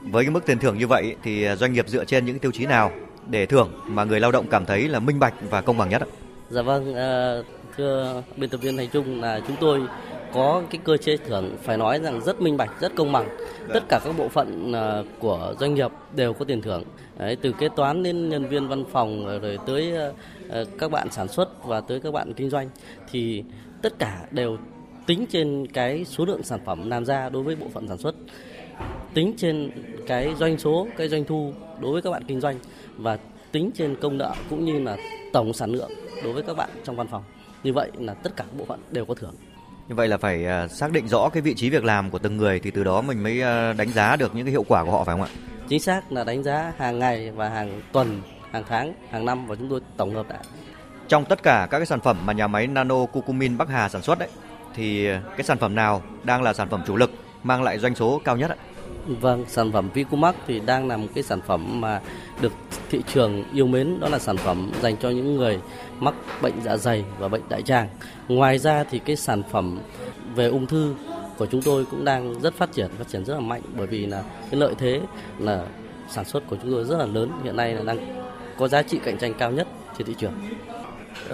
Với 0.00 0.24
cái 0.24 0.30
mức 0.30 0.46
tiền 0.46 0.58
thưởng 0.58 0.78
như 0.78 0.86
vậy 0.86 1.16
thì 1.22 1.46
doanh 1.56 1.72
nghiệp 1.72 1.88
dựa 1.88 2.04
trên 2.04 2.26
những 2.26 2.38
tiêu 2.38 2.50
chí 2.52 2.66
nào 2.66 2.90
để 3.26 3.46
thưởng 3.46 3.70
mà 3.86 4.04
người 4.04 4.20
lao 4.20 4.32
động 4.32 4.46
cảm 4.50 4.66
thấy 4.66 4.88
là 4.88 5.00
minh 5.00 5.18
bạch 5.18 5.34
và 5.50 5.60
công 5.60 5.76
bằng 5.76 5.88
nhất 5.88 6.02
ạ? 6.02 6.06
Dạ 6.50 6.62
vâng, 6.62 6.94
ờ, 6.94 7.44
thưa 7.76 8.22
biên 8.36 8.50
tập 8.50 8.58
viên 8.58 8.76
Thành 8.76 8.88
Trung 8.88 9.20
là 9.20 9.40
chúng 9.46 9.56
tôi 9.60 9.80
có 10.34 10.62
cái 10.70 10.80
cơ 10.84 10.96
chế 10.96 11.16
thưởng 11.16 11.56
phải 11.62 11.76
nói 11.76 11.98
rằng 11.98 12.20
rất 12.20 12.40
minh 12.40 12.56
bạch, 12.56 12.80
rất 12.80 12.92
công 12.96 13.12
bằng. 13.12 13.28
Tất 13.74 13.88
cả 13.88 14.00
các 14.04 14.14
bộ 14.18 14.28
phận 14.28 14.72
ờ, 14.72 15.04
của 15.18 15.54
doanh 15.60 15.74
nghiệp 15.74 15.90
đều 16.16 16.32
có 16.32 16.44
tiền 16.44 16.62
thưởng. 16.62 16.82
Đấy, 17.18 17.36
từ 17.36 17.52
kế 17.52 17.68
toán 17.76 18.02
đến 18.02 18.28
nhân 18.28 18.48
viên 18.48 18.68
văn 18.68 18.84
phòng 18.92 19.40
rồi 19.42 19.58
tới 19.66 19.92
ờ, 20.48 20.64
các 20.78 20.90
bạn 20.90 21.10
sản 21.10 21.28
xuất 21.28 21.64
và 21.64 21.80
tới 21.80 22.00
các 22.00 22.12
bạn 22.12 22.32
kinh 22.32 22.50
doanh 22.50 22.68
thì 23.10 23.44
tất 23.82 23.98
cả 23.98 24.26
đều 24.30 24.56
tính 25.06 25.26
trên 25.30 25.66
cái 25.66 26.04
số 26.04 26.24
lượng 26.24 26.42
sản 26.42 26.60
phẩm 26.64 26.90
làm 26.90 27.04
ra 27.04 27.28
đối 27.28 27.42
với 27.42 27.56
bộ 27.56 27.66
phận 27.72 27.88
sản 27.88 27.98
xuất 27.98 28.14
tính 29.14 29.34
trên 29.36 29.70
cái 30.06 30.34
doanh 30.38 30.58
số 30.58 30.86
cái 30.96 31.08
doanh 31.08 31.24
thu 31.24 31.52
đối 31.80 31.92
với 31.92 32.02
các 32.02 32.10
bạn 32.10 32.22
kinh 32.26 32.40
doanh 32.40 32.58
và 32.96 33.18
tính 33.52 33.70
trên 33.74 33.96
công 33.96 34.18
nợ 34.18 34.34
cũng 34.50 34.64
như 34.64 34.78
là 34.78 34.96
tổng 35.32 35.52
sản 35.52 35.70
lượng 35.72 35.90
đối 36.24 36.32
với 36.32 36.42
các 36.42 36.56
bạn 36.56 36.70
trong 36.84 36.96
văn 36.96 37.06
phòng 37.06 37.22
như 37.62 37.72
vậy 37.72 37.90
là 37.98 38.14
tất 38.14 38.36
cả 38.36 38.44
các 38.44 38.58
bộ 38.58 38.64
phận 38.64 38.80
đều 38.90 39.04
có 39.04 39.14
thưởng 39.14 39.34
như 39.90 39.96
vậy 39.96 40.08
là 40.08 40.16
phải 40.16 40.46
à, 40.46 40.68
xác 40.68 40.92
định 40.92 41.08
rõ 41.08 41.28
cái 41.28 41.42
vị 41.42 41.54
trí 41.54 41.70
việc 41.70 41.84
làm 41.84 42.10
của 42.10 42.18
từng 42.18 42.36
người 42.36 42.60
thì 42.60 42.70
từ 42.70 42.84
đó 42.84 43.00
mình 43.00 43.22
mới 43.22 43.42
à, 43.42 43.72
đánh 43.72 43.92
giá 43.92 44.16
được 44.16 44.34
những 44.34 44.44
cái 44.44 44.50
hiệu 44.50 44.64
quả 44.68 44.84
của 44.84 44.90
họ 44.90 45.04
phải 45.04 45.12
không 45.12 45.22
ạ? 45.22 45.28
Chính 45.68 45.80
xác 45.80 46.12
là 46.12 46.24
đánh 46.24 46.42
giá 46.42 46.72
hàng 46.78 46.98
ngày 46.98 47.30
và 47.30 47.48
hàng 47.48 47.82
tuần, 47.92 48.20
hàng 48.52 48.64
tháng, 48.68 48.92
hàng 49.10 49.24
năm 49.24 49.46
và 49.46 49.56
chúng 49.56 49.68
tôi 49.68 49.80
tổng 49.96 50.14
hợp 50.14 50.30
lại. 50.30 50.38
Trong 51.08 51.24
tất 51.24 51.42
cả 51.42 51.68
các 51.70 51.78
cái 51.78 51.86
sản 51.86 52.00
phẩm 52.00 52.16
mà 52.24 52.32
nhà 52.32 52.46
máy 52.46 52.66
Nano 52.66 53.06
Cucumin 53.06 53.58
Bắc 53.58 53.68
Hà 53.68 53.88
sản 53.88 54.02
xuất 54.02 54.18
đấy 54.18 54.28
thì 54.74 55.08
cái 55.36 55.44
sản 55.44 55.58
phẩm 55.58 55.74
nào 55.74 56.02
đang 56.24 56.42
là 56.42 56.52
sản 56.52 56.68
phẩm 56.68 56.82
chủ 56.86 56.96
lực 56.96 57.10
mang 57.42 57.62
lại 57.62 57.78
doanh 57.78 57.94
số 57.94 58.20
cao 58.24 58.36
nhất 58.36 58.50
ạ? 58.50 58.56
Vâng, 59.20 59.44
sản 59.48 59.72
phẩm 59.72 59.88
Vicumax 59.94 60.34
thì 60.46 60.60
đang 60.60 60.88
là 60.88 60.96
một 60.96 61.06
cái 61.14 61.24
sản 61.24 61.40
phẩm 61.46 61.80
mà 61.80 62.00
được 62.40 62.52
thị 62.90 63.00
trường 63.12 63.44
yêu 63.52 63.66
mến 63.66 64.00
đó 64.00 64.08
là 64.08 64.18
sản 64.18 64.36
phẩm 64.36 64.70
dành 64.82 64.96
cho 64.96 65.10
những 65.10 65.36
người 65.36 65.60
mắc 66.00 66.14
bệnh 66.42 66.54
dạ 66.64 66.76
dày 66.76 67.04
và 67.18 67.28
bệnh 67.28 67.42
đại 67.48 67.62
tràng. 67.62 67.88
Ngoài 68.28 68.58
ra 68.58 68.84
thì 68.84 68.98
cái 68.98 69.16
sản 69.16 69.42
phẩm 69.50 69.78
về 70.34 70.46
ung 70.46 70.66
thư 70.66 70.94
của 71.38 71.46
chúng 71.46 71.62
tôi 71.62 71.84
cũng 71.84 72.04
đang 72.04 72.40
rất 72.40 72.54
phát 72.54 72.72
triển, 72.72 72.90
phát 72.98 73.08
triển 73.08 73.24
rất 73.24 73.34
là 73.34 73.40
mạnh 73.40 73.62
bởi 73.76 73.86
vì 73.86 74.06
là 74.06 74.22
cái 74.50 74.60
lợi 74.60 74.74
thế 74.78 75.00
là 75.38 75.64
sản 76.08 76.24
xuất 76.24 76.46
của 76.46 76.56
chúng 76.62 76.72
tôi 76.72 76.84
rất 76.84 76.96
là 76.96 77.06
lớn, 77.06 77.30
hiện 77.44 77.56
nay 77.56 77.74
là 77.74 77.82
đang 77.82 77.98
có 78.58 78.68
giá 78.68 78.82
trị 78.82 79.00
cạnh 79.04 79.18
tranh 79.18 79.34
cao 79.34 79.50
nhất 79.50 79.68
trên 79.98 80.06
thị 80.06 80.14
trường. 80.18 80.32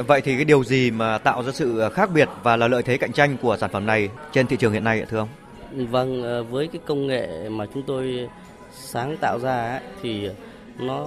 Vậy 0.06 0.20
thì 0.20 0.34
cái 0.34 0.44
điều 0.44 0.64
gì 0.64 0.90
mà 0.90 1.18
tạo 1.18 1.42
ra 1.42 1.52
sự 1.52 1.88
khác 1.92 2.10
biệt 2.14 2.28
và 2.42 2.56
là 2.56 2.68
lợi 2.68 2.82
thế 2.82 2.96
cạnh 2.96 3.12
tranh 3.12 3.36
của 3.42 3.56
sản 3.56 3.70
phẩm 3.72 3.86
này 3.86 4.08
trên 4.32 4.46
thị 4.46 4.56
trường 4.56 4.72
hiện 4.72 4.84
nay 4.84 5.04
thưa 5.10 5.18
ông? 5.18 5.28
Vâng, 5.72 6.22
ờ, 6.22 6.42
với 6.42 6.68
cái 6.68 6.80
công 6.86 7.06
nghệ 7.06 7.48
mà 7.48 7.66
chúng 7.74 7.82
tôi 7.82 8.28
sáng 8.72 9.16
tạo 9.20 9.38
ra 9.42 9.70
ấy, 9.70 9.80
thì 10.02 10.30
nó 10.78 11.06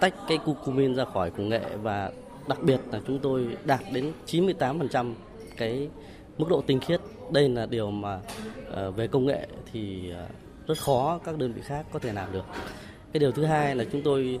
tách 0.00 0.14
cái 0.28 0.38
curcumin 0.38 0.94
ra 0.94 1.04
khỏi 1.04 1.30
củ 1.30 1.42
nghệ 1.42 1.60
và 1.82 2.10
đặc 2.48 2.62
biệt 2.62 2.80
là 2.92 3.00
chúng 3.06 3.18
tôi 3.18 3.56
đạt 3.64 3.80
đến 3.92 4.12
98% 4.26 5.14
cái 5.56 5.88
mức 6.38 6.46
độ 6.50 6.62
tinh 6.66 6.80
khiết. 6.80 7.00
Đây 7.30 7.48
là 7.48 7.66
điều 7.66 7.90
mà 7.90 8.20
ờ, 8.70 8.90
về 8.90 9.06
công 9.06 9.26
nghệ 9.26 9.46
thì 9.72 10.10
ờ, 10.10 10.26
rất 10.66 10.78
khó 10.78 11.20
các 11.24 11.38
đơn 11.38 11.52
vị 11.52 11.62
khác 11.64 11.86
có 11.92 11.98
thể 11.98 12.12
làm 12.12 12.32
được. 12.32 12.44
Cái 13.12 13.20
điều 13.20 13.32
thứ 13.32 13.44
hai 13.44 13.76
là 13.76 13.84
chúng 13.92 14.02
tôi 14.02 14.40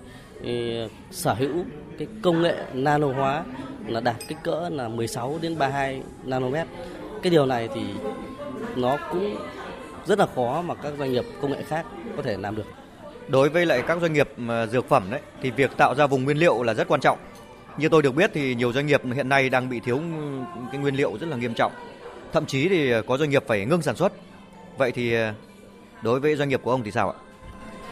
sở 1.10 1.34
hữu 1.34 1.64
cái 1.98 2.08
công 2.22 2.42
nghệ 2.42 2.56
nano 2.72 3.06
hóa 3.06 3.44
là 3.86 4.00
đạt 4.00 4.16
kích 4.28 4.38
cỡ 4.42 4.68
là 4.72 4.88
16 4.88 5.38
đến 5.42 5.58
32 5.58 6.02
nanomet. 6.24 6.66
Cái 7.22 7.30
điều 7.30 7.46
này 7.46 7.68
thì 7.74 7.80
nó 8.76 8.98
cũng 9.10 9.36
rất 10.06 10.18
là 10.18 10.26
khó 10.34 10.62
mà 10.62 10.74
các 10.74 10.92
doanh 10.98 11.12
nghiệp 11.12 11.24
công 11.42 11.50
nghệ 11.50 11.62
khác 11.62 11.86
có 12.16 12.22
thể 12.22 12.36
làm 12.36 12.56
được. 12.56 12.66
Đối 13.28 13.48
với 13.48 13.66
lại 13.66 13.82
các 13.86 13.98
doanh 14.00 14.12
nghiệp 14.12 14.28
dược 14.70 14.88
phẩm 14.88 15.02
đấy 15.10 15.20
thì 15.42 15.50
việc 15.50 15.76
tạo 15.76 15.94
ra 15.94 16.06
vùng 16.06 16.24
nguyên 16.24 16.38
liệu 16.38 16.62
là 16.62 16.74
rất 16.74 16.88
quan 16.88 17.00
trọng. 17.00 17.18
Như 17.78 17.88
tôi 17.88 18.02
được 18.02 18.14
biết 18.14 18.30
thì 18.34 18.54
nhiều 18.54 18.72
doanh 18.72 18.86
nghiệp 18.86 19.02
hiện 19.14 19.28
nay 19.28 19.50
đang 19.50 19.68
bị 19.68 19.80
thiếu 19.80 20.00
cái 20.72 20.80
nguyên 20.80 20.94
liệu 20.94 21.18
rất 21.20 21.28
là 21.28 21.36
nghiêm 21.36 21.54
trọng. 21.54 21.72
Thậm 22.32 22.46
chí 22.46 22.68
thì 22.68 22.92
có 23.06 23.16
doanh 23.16 23.30
nghiệp 23.30 23.44
phải 23.46 23.66
ngưng 23.66 23.82
sản 23.82 23.96
xuất. 23.96 24.12
Vậy 24.78 24.92
thì 24.92 25.14
đối 26.02 26.20
với 26.20 26.36
doanh 26.36 26.48
nghiệp 26.48 26.60
của 26.62 26.70
ông 26.70 26.82
thì 26.82 26.90
sao 26.90 27.10
ạ? 27.10 27.16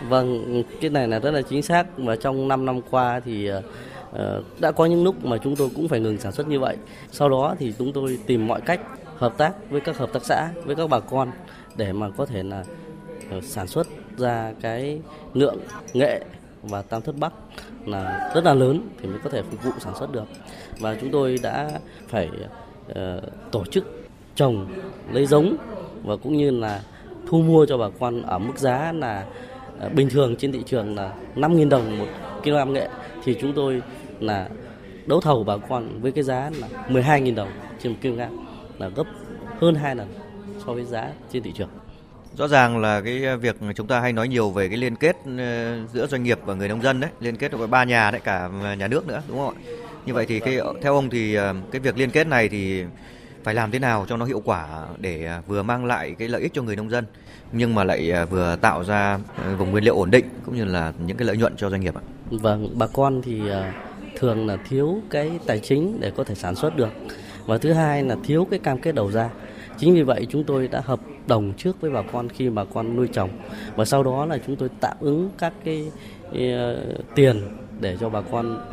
Vâng, 0.08 0.62
cái 0.80 0.90
này 0.90 1.08
là 1.08 1.18
rất 1.18 1.30
là 1.30 1.42
chính 1.42 1.62
xác 1.62 1.86
và 1.96 2.16
trong 2.16 2.48
5 2.48 2.66
năm 2.66 2.80
qua 2.90 3.20
thì 3.24 3.50
uh, 3.52 3.64
đã 4.60 4.72
có 4.72 4.86
những 4.86 5.04
lúc 5.04 5.24
mà 5.24 5.38
chúng 5.38 5.56
tôi 5.56 5.70
cũng 5.76 5.88
phải 5.88 6.00
ngừng 6.00 6.18
sản 6.20 6.32
xuất 6.32 6.48
như 6.48 6.60
vậy. 6.60 6.76
Sau 7.10 7.28
đó 7.28 7.54
thì 7.58 7.74
chúng 7.78 7.92
tôi 7.92 8.18
tìm 8.26 8.46
mọi 8.46 8.60
cách 8.60 8.80
hợp 9.20 9.38
tác 9.38 9.52
với 9.70 9.80
các 9.80 9.98
hợp 9.98 10.12
tác 10.12 10.24
xã, 10.24 10.48
với 10.64 10.76
các 10.76 10.90
bà 10.90 11.00
con 11.00 11.30
để 11.76 11.92
mà 11.92 12.10
có 12.16 12.26
thể 12.26 12.42
là 12.42 12.64
ờ, 13.30 13.40
sản 13.40 13.66
xuất 13.66 13.86
ra 14.16 14.52
cái 14.60 15.00
lượng 15.34 15.58
nghệ 15.92 16.24
và 16.62 16.82
tam 16.82 17.02
thất 17.02 17.14
bắc 17.18 17.32
là 17.86 18.30
rất 18.34 18.44
là 18.44 18.54
lớn 18.54 18.88
thì 19.00 19.08
mới 19.08 19.18
có 19.24 19.30
thể 19.30 19.42
phục 19.42 19.64
vụ 19.64 19.70
sản 19.78 19.94
xuất 19.98 20.12
được. 20.12 20.24
Và 20.78 20.96
chúng 21.00 21.10
tôi 21.10 21.38
đã 21.42 21.70
phải 22.08 22.28
uh, 22.90 22.96
tổ 23.50 23.64
chức 23.64 24.08
trồng 24.34 24.66
lấy 25.12 25.26
giống 25.26 25.56
và 26.04 26.16
cũng 26.16 26.36
như 26.36 26.50
là 26.50 26.82
thu 27.28 27.42
mua 27.42 27.66
cho 27.66 27.78
bà 27.78 27.88
con 28.00 28.22
ở 28.22 28.38
mức 28.38 28.58
giá 28.58 28.92
là 28.92 29.24
ờ, 29.80 29.88
bình 29.88 30.08
thường 30.10 30.36
trên 30.36 30.52
thị 30.52 30.62
trường 30.66 30.96
là 30.96 31.14
5.000 31.36 31.68
đồng 31.68 31.98
một 31.98 32.06
kg 32.44 32.72
nghệ 32.72 32.88
thì 33.24 33.36
chúng 33.40 33.52
tôi 33.52 33.82
là 34.20 34.48
đấu 35.06 35.20
thầu 35.20 35.44
bà 35.44 35.56
con 35.56 36.00
với 36.00 36.12
cái 36.12 36.24
giá 36.24 36.50
là 36.60 36.68
12.000 36.88 37.34
đồng 37.34 37.48
trên 37.82 37.92
một 37.92 37.98
kg 38.02 38.49
là 38.80 38.88
gấp 38.88 39.04
hơn 39.60 39.74
hai 39.74 39.96
lần 39.96 40.08
so 40.66 40.72
với 40.72 40.84
giá 40.84 41.08
trên 41.32 41.42
thị 41.42 41.52
trường. 41.56 41.68
Rõ 42.36 42.48
ràng 42.48 42.78
là 42.78 43.00
cái 43.00 43.36
việc 43.36 43.56
chúng 43.74 43.86
ta 43.86 44.00
hay 44.00 44.12
nói 44.12 44.28
nhiều 44.28 44.50
về 44.50 44.68
cái 44.68 44.76
liên 44.76 44.96
kết 44.96 45.16
giữa 45.92 46.06
doanh 46.06 46.22
nghiệp 46.22 46.38
và 46.44 46.54
người 46.54 46.68
nông 46.68 46.82
dân 46.82 47.00
đấy, 47.00 47.10
liên 47.20 47.36
kết 47.36 47.52
với 47.52 47.66
ba 47.66 47.84
nhà 47.84 48.10
đấy 48.10 48.20
cả 48.24 48.48
nhà 48.78 48.88
nước 48.88 49.06
nữa 49.06 49.22
đúng 49.28 49.38
không 49.38 49.54
ạ? 49.54 49.60
Như 50.06 50.14
vậy 50.14 50.26
thì 50.26 50.40
cái 50.40 50.58
theo 50.82 50.94
ông 50.94 51.10
thì 51.10 51.36
cái 51.70 51.80
việc 51.80 51.98
liên 51.98 52.10
kết 52.10 52.26
này 52.26 52.48
thì 52.48 52.84
phải 53.44 53.54
làm 53.54 53.70
thế 53.70 53.78
nào 53.78 54.06
cho 54.08 54.16
nó 54.16 54.24
hiệu 54.24 54.42
quả 54.44 54.86
để 54.98 55.28
vừa 55.46 55.62
mang 55.62 55.84
lại 55.84 56.14
cái 56.18 56.28
lợi 56.28 56.42
ích 56.42 56.52
cho 56.54 56.62
người 56.62 56.76
nông 56.76 56.90
dân 56.90 57.04
nhưng 57.52 57.74
mà 57.74 57.84
lại 57.84 58.12
vừa 58.30 58.56
tạo 58.56 58.84
ra 58.84 59.18
vùng 59.58 59.70
nguyên 59.70 59.84
liệu 59.84 59.96
ổn 59.96 60.10
định 60.10 60.24
cũng 60.46 60.56
như 60.56 60.64
là 60.64 60.92
những 61.06 61.16
cái 61.16 61.26
lợi 61.26 61.36
nhuận 61.36 61.56
cho 61.56 61.70
doanh 61.70 61.80
nghiệp 61.80 61.94
ạ. 61.94 62.02
Vâng, 62.30 62.78
bà 62.78 62.86
con 62.86 63.22
thì 63.22 63.40
thường 64.16 64.46
là 64.46 64.56
thiếu 64.68 65.00
cái 65.10 65.30
tài 65.46 65.58
chính 65.58 66.00
để 66.00 66.12
có 66.16 66.24
thể 66.24 66.34
sản 66.34 66.54
xuất 66.54 66.76
được 66.76 66.88
và 67.50 67.58
thứ 67.58 67.72
hai 67.72 68.02
là 68.02 68.16
thiếu 68.24 68.46
cái 68.50 68.58
cam 68.58 68.78
kết 68.78 68.94
đầu 68.94 69.10
ra. 69.10 69.30
Chính 69.78 69.94
vì 69.94 70.02
vậy 70.02 70.26
chúng 70.30 70.44
tôi 70.44 70.68
đã 70.68 70.80
hợp 70.84 71.00
đồng 71.26 71.52
trước 71.56 71.80
với 71.80 71.90
bà 71.90 72.02
con 72.12 72.28
khi 72.28 72.50
bà 72.50 72.64
con 72.64 72.96
nuôi 72.96 73.08
trồng 73.12 73.30
và 73.76 73.84
sau 73.84 74.02
đó 74.02 74.26
là 74.26 74.38
chúng 74.46 74.56
tôi 74.56 74.68
tạm 74.80 74.96
ứng 75.00 75.30
các 75.38 75.52
cái 75.64 75.90
ờ, 76.32 76.84
tiền 77.14 77.42
để 77.80 77.96
cho 78.00 78.08
bà 78.08 78.20
con 78.20 78.66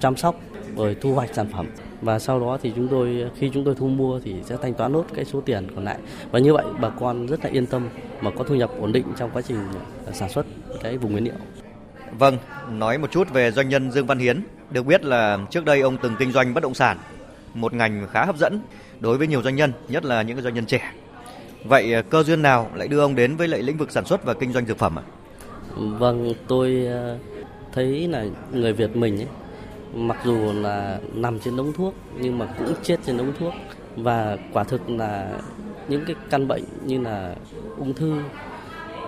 chăm 0.00 0.16
sóc 0.16 0.40
rồi 0.76 0.96
thu 1.00 1.14
hoạch 1.14 1.34
sản 1.34 1.46
phẩm 1.52 1.66
và 2.02 2.18
sau 2.18 2.40
đó 2.40 2.58
thì 2.62 2.72
chúng 2.76 2.88
tôi 2.88 3.30
khi 3.38 3.50
chúng 3.54 3.64
tôi 3.64 3.74
thu 3.74 3.88
mua 3.88 4.20
thì 4.24 4.34
sẽ 4.44 4.56
thanh 4.62 4.74
toán 4.74 4.92
nốt 4.92 5.04
cái 5.14 5.24
số 5.24 5.40
tiền 5.40 5.68
còn 5.74 5.84
lại 5.84 5.98
và 6.30 6.38
như 6.38 6.52
vậy 6.52 6.64
bà 6.80 6.88
con 6.88 7.26
rất 7.26 7.44
là 7.44 7.50
yên 7.50 7.66
tâm 7.66 7.88
mà 8.20 8.30
có 8.30 8.44
thu 8.44 8.54
nhập 8.54 8.70
ổn 8.80 8.92
định 8.92 9.04
trong 9.16 9.30
quá 9.30 9.42
trình 9.42 9.58
ờ, 10.06 10.12
sản 10.12 10.28
xuất 10.28 10.46
cái 10.82 10.98
vùng 10.98 11.12
nguyên 11.12 11.24
liệu. 11.24 11.34
Vâng, 12.18 12.38
nói 12.70 12.98
một 12.98 13.10
chút 13.10 13.30
về 13.32 13.50
doanh 13.50 13.68
nhân 13.68 13.90
Dương 13.90 14.06
Văn 14.06 14.18
Hiến. 14.18 14.40
Được 14.70 14.86
biết 14.86 15.04
là 15.04 15.38
trước 15.50 15.64
đây 15.64 15.80
ông 15.80 15.96
từng 16.02 16.16
kinh 16.18 16.32
doanh 16.32 16.54
bất 16.54 16.62
động 16.62 16.74
sản, 16.74 16.98
một 17.56 17.74
ngành 17.74 18.06
khá 18.10 18.24
hấp 18.24 18.38
dẫn 18.38 18.60
đối 19.00 19.18
với 19.18 19.26
nhiều 19.26 19.42
doanh 19.42 19.56
nhân, 19.56 19.72
nhất 19.88 20.04
là 20.04 20.22
những 20.22 20.42
doanh 20.42 20.54
nhân 20.54 20.66
trẻ. 20.66 20.92
Vậy 21.64 21.92
ờ, 21.92 22.02
cơ 22.02 22.22
duyên 22.22 22.42
nào 22.42 22.70
lại 22.74 22.88
đưa 22.88 23.00
ông 23.00 23.14
đến 23.14 23.36
với 23.36 23.48
lại 23.48 23.62
lĩnh 23.62 23.76
vực 23.76 23.90
sản 23.90 24.04
xuất 24.04 24.24
và 24.24 24.34
kinh 24.34 24.52
doanh 24.52 24.66
dược 24.66 24.78
phẩm 24.78 24.98
ạ? 24.98 25.02
Vâng, 25.76 26.32
tôi 26.48 26.86
ờ, 26.86 27.18
thấy 27.72 28.08
là 28.08 28.24
người 28.52 28.72
Việt 28.72 28.96
mình 28.96 29.20
ấy, 29.20 29.28
mặc 29.94 30.16
dù 30.24 30.52
là 30.52 30.98
nằm 31.14 31.40
trên 31.40 31.56
đống 31.56 31.72
thuốc 31.72 31.94
nhưng 32.20 32.38
mà 32.38 32.46
cũng 32.58 32.74
chết 32.82 32.96
trên 33.06 33.16
đống 33.16 33.32
thuốc 33.38 33.54
và 33.96 34.36
quả 34.52 34.64
thực 34.64 34.90
là 34.90 35.30
những 35.88 36.04
cái 36.06 36.16
căn 36.30 36.48
bệnh 36.48 36.64
như 36.84 37.00
là 37.00 37.34
ung 37.78 37.94
thư 37.94 38.14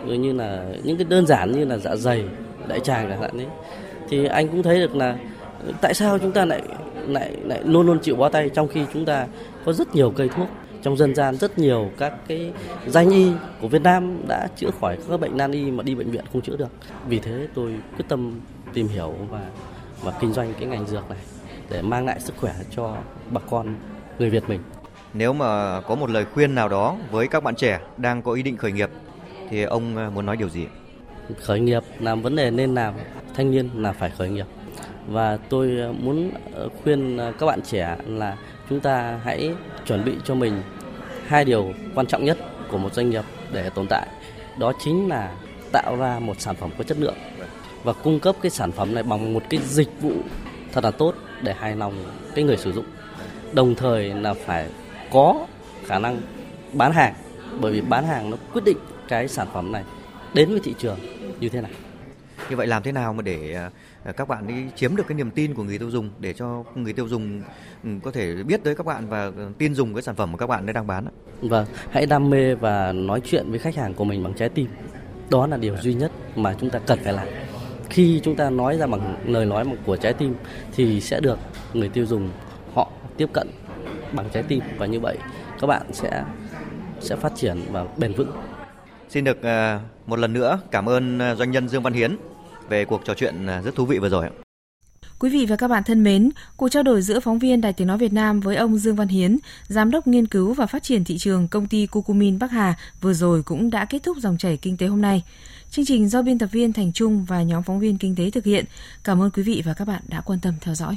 như 0.07 0.33
là 0.33 0.65
những 0.83 0.97
cái 0.97 1.07
đơn 1.11 1.27
giản 1.27 1.53
như 1.53 1.65
là 1.65 1.79
dạ 1.79 1.97
dày 1.97 2.25
đại 2.69 2.81
tràng 2.81 3.09
chẳng 3.09 3.21
hạn 3.21 3.39
ấy 3.39 3.47
thì 4.09 4.27
anh 4.27 4.49
cũng 4.49 4.63
thấy 4.63 4.81
được 4.81 4.97
là 4.97 5.17
tại 5.81 5.95
sao 5.95 6.19
chúng 6.19 6.33
ta 6.33 6.45
lại 6.45 6.63
lại 7.13 7.37
lại 7.45 7.61
luôn 7.65 7.87
luôn 7.87 7.99
chịu 7.99 8.17
bó 8.17 8.29
tay 8.29 8.49
trong 8.49 8.69
khi 8.69 8.85
chúng 8.93 9.05
ta 9.05 9.27
có 9.65 9.73
rất 9.73 9.95
nhiều 9.95 10.11
cây 10.11 10.29
thuốc 10.37 10.49
trong 10.83 10.97
dân 10.97 11.15
gian 11.15 11.37
rất 11.37 11.59
nhiều 11.59 11.91
các 11.99 12.15
cái 12.29 12.53
danh 12.87 13.11
y 13.11 13.33
của 13.61 13.69
Việt 13.69 13.83
Nam 13.83 14.17
đã 14.29 14.49
chữa 14.57 14.71
khỏi 14.81 14.99
các 15.11 15.21
bệnh 15.21 15.37
nan 15.37 15.53
y 15.53 15.71
mà 15.71 15.83
đi 15.83 15.95
bệnh 15.95 16.11
viện 16.11 16.25
không 16.33 16.43
chữa 16.43 16.57
được 16.57 16.71
vì 17.09 17.19
thế 17.19 17.49
tôi 17.55 17.75
quyết 17.97 18.05
tâm 18.09 18.41
tìm 18.75 18.89
hiểu 18.89 19.15
và 19.31 19.47
và 20.03 20.13
kinh 20.21 20.33
doanh 20.33 20.55
cái 20.55 20.69
ngành 20.69 20.87
dược 20.87 21.11
này 21.11 21.19
để 21.71 21.83
mang 21.83 22.07
lại 22.07 22.21
sức 22.21 22.35
khỏe 22.37 22.55
cho 22.77 22.97
bà 23.31 23.41
con 23.51 23.75
người 24.19 24.31
Việt 24.31 24.49
mình. 24.49 24.61
Nếu 25.15 25.33
mà 25.33 25.81
có 25.81 25.95
một 25.95 26.11
lời 26.11 26.25
khuyên 26.35 26.55
nào 26.55 26.69
đó 26.69 26.97
với 27.11 27.29
các 27.29 27.43
bạn 27.43 27.55
trẻ 27.55 27.81
đang 27.97 28.23
có 28.23 28.33
ý 28.33 28.43
định 28.43 28.57
khởi 28.57 28.73
nghiệp 28.73 28.91
thì 29.51 29.63
ông 29.63 30.15
muốn 30.15 30.27
nói 30.27 30.37
điều 30.37 30.49
gì? 30.49 30.67
Khởi 31.41 31.61
nghiệp 31.61 31.83
là 31.99 32.15
vấn 32.15 32.37
đề 32.37 32.51
nên 32.51 32.75
làm, 32.75 32.95
thanh 33.35 33.51
niên 33.51 33.71
là 33.75 33.93
phải 33.93 34.11
khởi 34.11 34.29
nghiệp. 34.29 34.47
Và 35.09 35.39
tôi 35.49 35.77
ờ, 35.81 35.93
muốn 35.93 36.31
ờ, 36.53 36.69
khuyên 36.83 37.17
ờ, 37.17 37.33
các 37.39 37.47
bạn 37.47 37.61
trẻ 37.63 37.97
là 38.07 38.37
chúng 38.71 38.81
ta 38.81 39.21
hãy 39.25 39.55
chuẩn 39.87 40.05
bị 40.05 40.13
cho 40.25 40.35
mình 40.35 40.63
hai 41.27 41.45
điều 41.45 41.73
quan 41.95 42.07
trọng 42.07 42.25
nhất 42.25 42.39
của 42.71 42.79
một 42.79 42.95
doanh 42.95 43.11
nghiệp 43.11 43.25
để 43.53 43.71
tồn 43.71 43.87
tại. 43.91 44.07
Đó 44.59 44.73
chính 44.85 45.09
là 45.09 45.33
tạo 45.73 45.97
ra 45.97 46.19
một 46.19 46.41
sản 46.41 46.57
phẩm 46.57 46.71
có 46.79 46.85
chất 46.85 46.99
lượng 46.99 47.17
và 47.85 47.93
cung 47.93 48.21
cấp 48.21 48.37
cái 48.43 48.51
sản 48.51 48.73
phẩm 48.73 48.95
này 48.95 49.03
bằng 49.03 49.35
một 49.35 49.43
cái 49.51 49.61
dịch 49.65 50.01
vụ 50.01 50.13
thật 50.73 50.85
là 50.85 50.91
tốt 50.91 51.15
để 51.43 51.55
hài 51.59 51.77
lòng 51.77 52.05
cái 52.35 52.45
người 52.45 52.57
sử 52.57 52.73
dụng 52.73 52.85
đồng 53.53 53.75
thời 53.75 54.15
là 54.15 54.35
phải 54.35 54.69
có 55.13 55.47
khả 55.85 55.99
năng 55.99 56.21
bán 56.73 56.93
hàng, 56.93 57.15
bởi 57.61 57.73
vì 57.73 57.81
bán 57.81 58.07
hàng 58.07 58.31
nó 58.31 58.37
quyết 58.53 58.65
định 58.65 58.77
cái 59.09 59.29
sản 59.29 59.47
phẩm 59.53 59.73
này 59.73 59.83
đến 60.35 60.51
với 60.51 60.61
thị 60.61 60.75
trường 60.79 60.99
như 61.41 61.49
thế 61.49 61.61
nào 61.61 61.71
như 62.51 62.57
vậy 62.57 62.67
làm 62.67 62.83
thế 62.83 62.93
nào 62.93 63.13
mà 63.13 63.23
để 63.23 63.69
các 64.17 64.29
bạn 64.29 64.47
đi 64.47 64.55
chiếm 64.77 64.97
được 64.97 65.07
cái 65.09 65.17
niềm 65.17 65.31
tin 65.31 65.55
của 65.55 65.63
người 65.63 65.79
tiêu 65.79 65.91
dùng 65.91 66.11
để 66.19 66.33
cho 66.33 66.65
người 66.75 66.93
tiêu 66.93 67.09
dùng 67.09 67.43
ừ, 67.85 67.91
có 68.03 68.11
thể 68.11 68.35
biết 68.43 68.61
tới 68.65 68.75
các 68.75 68.87
bạn 68.87 69.09
và 69.09 69.33
tin 69.59 69.75
dùng 69.75 69.95
cái 69.95 70.03
sản 70.03 70.15
phẩm 70.15 70.33
của 70.33 70.39
các 70.39 70.47
bạn 70.47 70.67
đang 70.67 70.87
bán 70.87 71.07
Vâng, 71.41 71.67
hãy 71.91 72.07
đam 72.07 72.31
mê 72.31 72.55
và 72.55 72.93
nói 72.93 73.21
chuyện 73.25 73.51
với 73.51 73.59
khách 73.59 73.77
hàng 73.77 73.95
của 73.95 74.05
mình 74.05 74.23
bằng 74.23 74.35
trái 74.35 74.49
tim. 74.49 74.69
Đó 75.31 75.47
là 75.47 75.57
điều 75.57 75.77
duy 75.77 75.95
nhất 75.95 76.13
mà 76.37 76.55
chúng 76.61 76.71
ta 76.71 76.79
cần 76.79 76.99
phải 77.05 77.13
làm 77.13 77.29
khi 77.91 78.21
chúng 78.25 78.37
ta 78.37 78.51
nói 78.51 78.77
ra 78.77 78.87
bằng 78.87 79.17
lời 79.27 79.47
nói 79.47 79.65
của 79.87 79.97
trái 79.97 80.13
tim 80.13 80.35
thì 80.77 81.01
sẽ 81.01 81.21
được 81.21 81.39
người 81.75 81.89
tiêu 81.89 82.07
dùng 82.07 82.31
họ 82.75 82.91
tiếp 83.17 83.29
cận 83.33 83.49
bằng 84.13 84.27
trái 84.33 84.43
tim 84.43 84.61
và 84.79 84.87
như 84.87 85.01
vậy 85.01 85.19
các 85.61 85.67
bạn 85.67 85.83
sẽ 85.93 86.25
sẽ 87.01 87.17
phát 87.17 87.33
triển 87.37 87.61
và 87.71 87.87
bền 87.97 88.13
vững. 88.13 88.31
Xin 89.09 89.25
được 89.25 89.39
một 90.07 90.19
lần 90.19 90.33
nữa 90.33 90.61
cảm 90.71 90.89
ơn 90.89 91.19
doanh 91.37 91.51
nhân 91.51 91.69
Dương 91.69 91.83
Văn 91.83 91.93
Hiến 91.93 92.17
về 92.69 92.85
cuộc 92.85 93.05
trò 93.05 93.15
chuyện 93.15 93.47
à, 93.47 93.63
rất 93.63 93.75
thú 93.75 93.87
vị 93.87 93.99
vừa 93.99 94.09
rồi. 94.09 94.29
Quý 95.19 95.31
vị 95.31 95.47
và 95.47 95.57
các 95.57 95.69
bạn 95.69 95.83
thân 95.85 96.03
mến, 96.05 96.31
cuộc 96.57 96.69
trao 96.69 96.83
đổi 96.83 97.03
giữa 97.03 97.21
phóng 97.21 97.39
viên 97.39 97.61
Đài 97.61 97.73
Tiếng 97.73 97.87
Nói 97.87 97.99
Việt 97.99 98.13
Nam 98.13 98.41
với 98.41 98.57
ông 98.57 98.79
Dương 98.79 98.97
Văn 98.97 99.09
Hiến, 99.09 99.39
Giám 99.69 99.91
đốc 99.91 100.07
nghiên 100.07 100.27
cứu 100.27 100.55
và 100.55 100.67
phát 100.67 100.83
triển 100.83 101.05
thị 101.05 101.19
trường 101.19 101.49
công 101.49 101.67
ty 101.67 101.87
Cucumin 101.87 102.39
Bắc 102.39 102.51
Hà 102.51 102.75
vừa 103.01 103.13
rồi 103.13 103.43
cũng 103.43 103.71
đã 103.71 103.85
kết 103.85 104.03
thúc 104.03 104.17
dòng 104.21 104.39
chảy 104.39 104.57
kinh 104.57 104.77
tế 104.77 104.87
hôm 104.87 105.03
nay. 105.03 105.25
Chương 105.71 105.85
trình 105.85 106.09
do 106.09 106.23
biên 106.23 106.39
tập 106.39 106.49
viên 106.53 106.73
Thành 106.73 106.93
Trung 106.93 107.25
và 107.25 107.43
nhóm 107.43 107.63
phóng 107.63 107.81
viên 107.81 107.99
kinh 107.99 108.17
tế 108.17 108.31
thực 108.31 108.45
hiện. 108.45 108.65
Cảm 109.05 109.23
ơn 109.23 109.31
quý 109.31 109.43
vị 109.43 109.63
và 109.65 109.75
các 109.75 109.89
bạn 109.89 110.03
đã 110.09 110.21
quan 110.21 110.39
tâm 110.41 110.55
theo 110.61 110.75
dõi. 110.75 110.97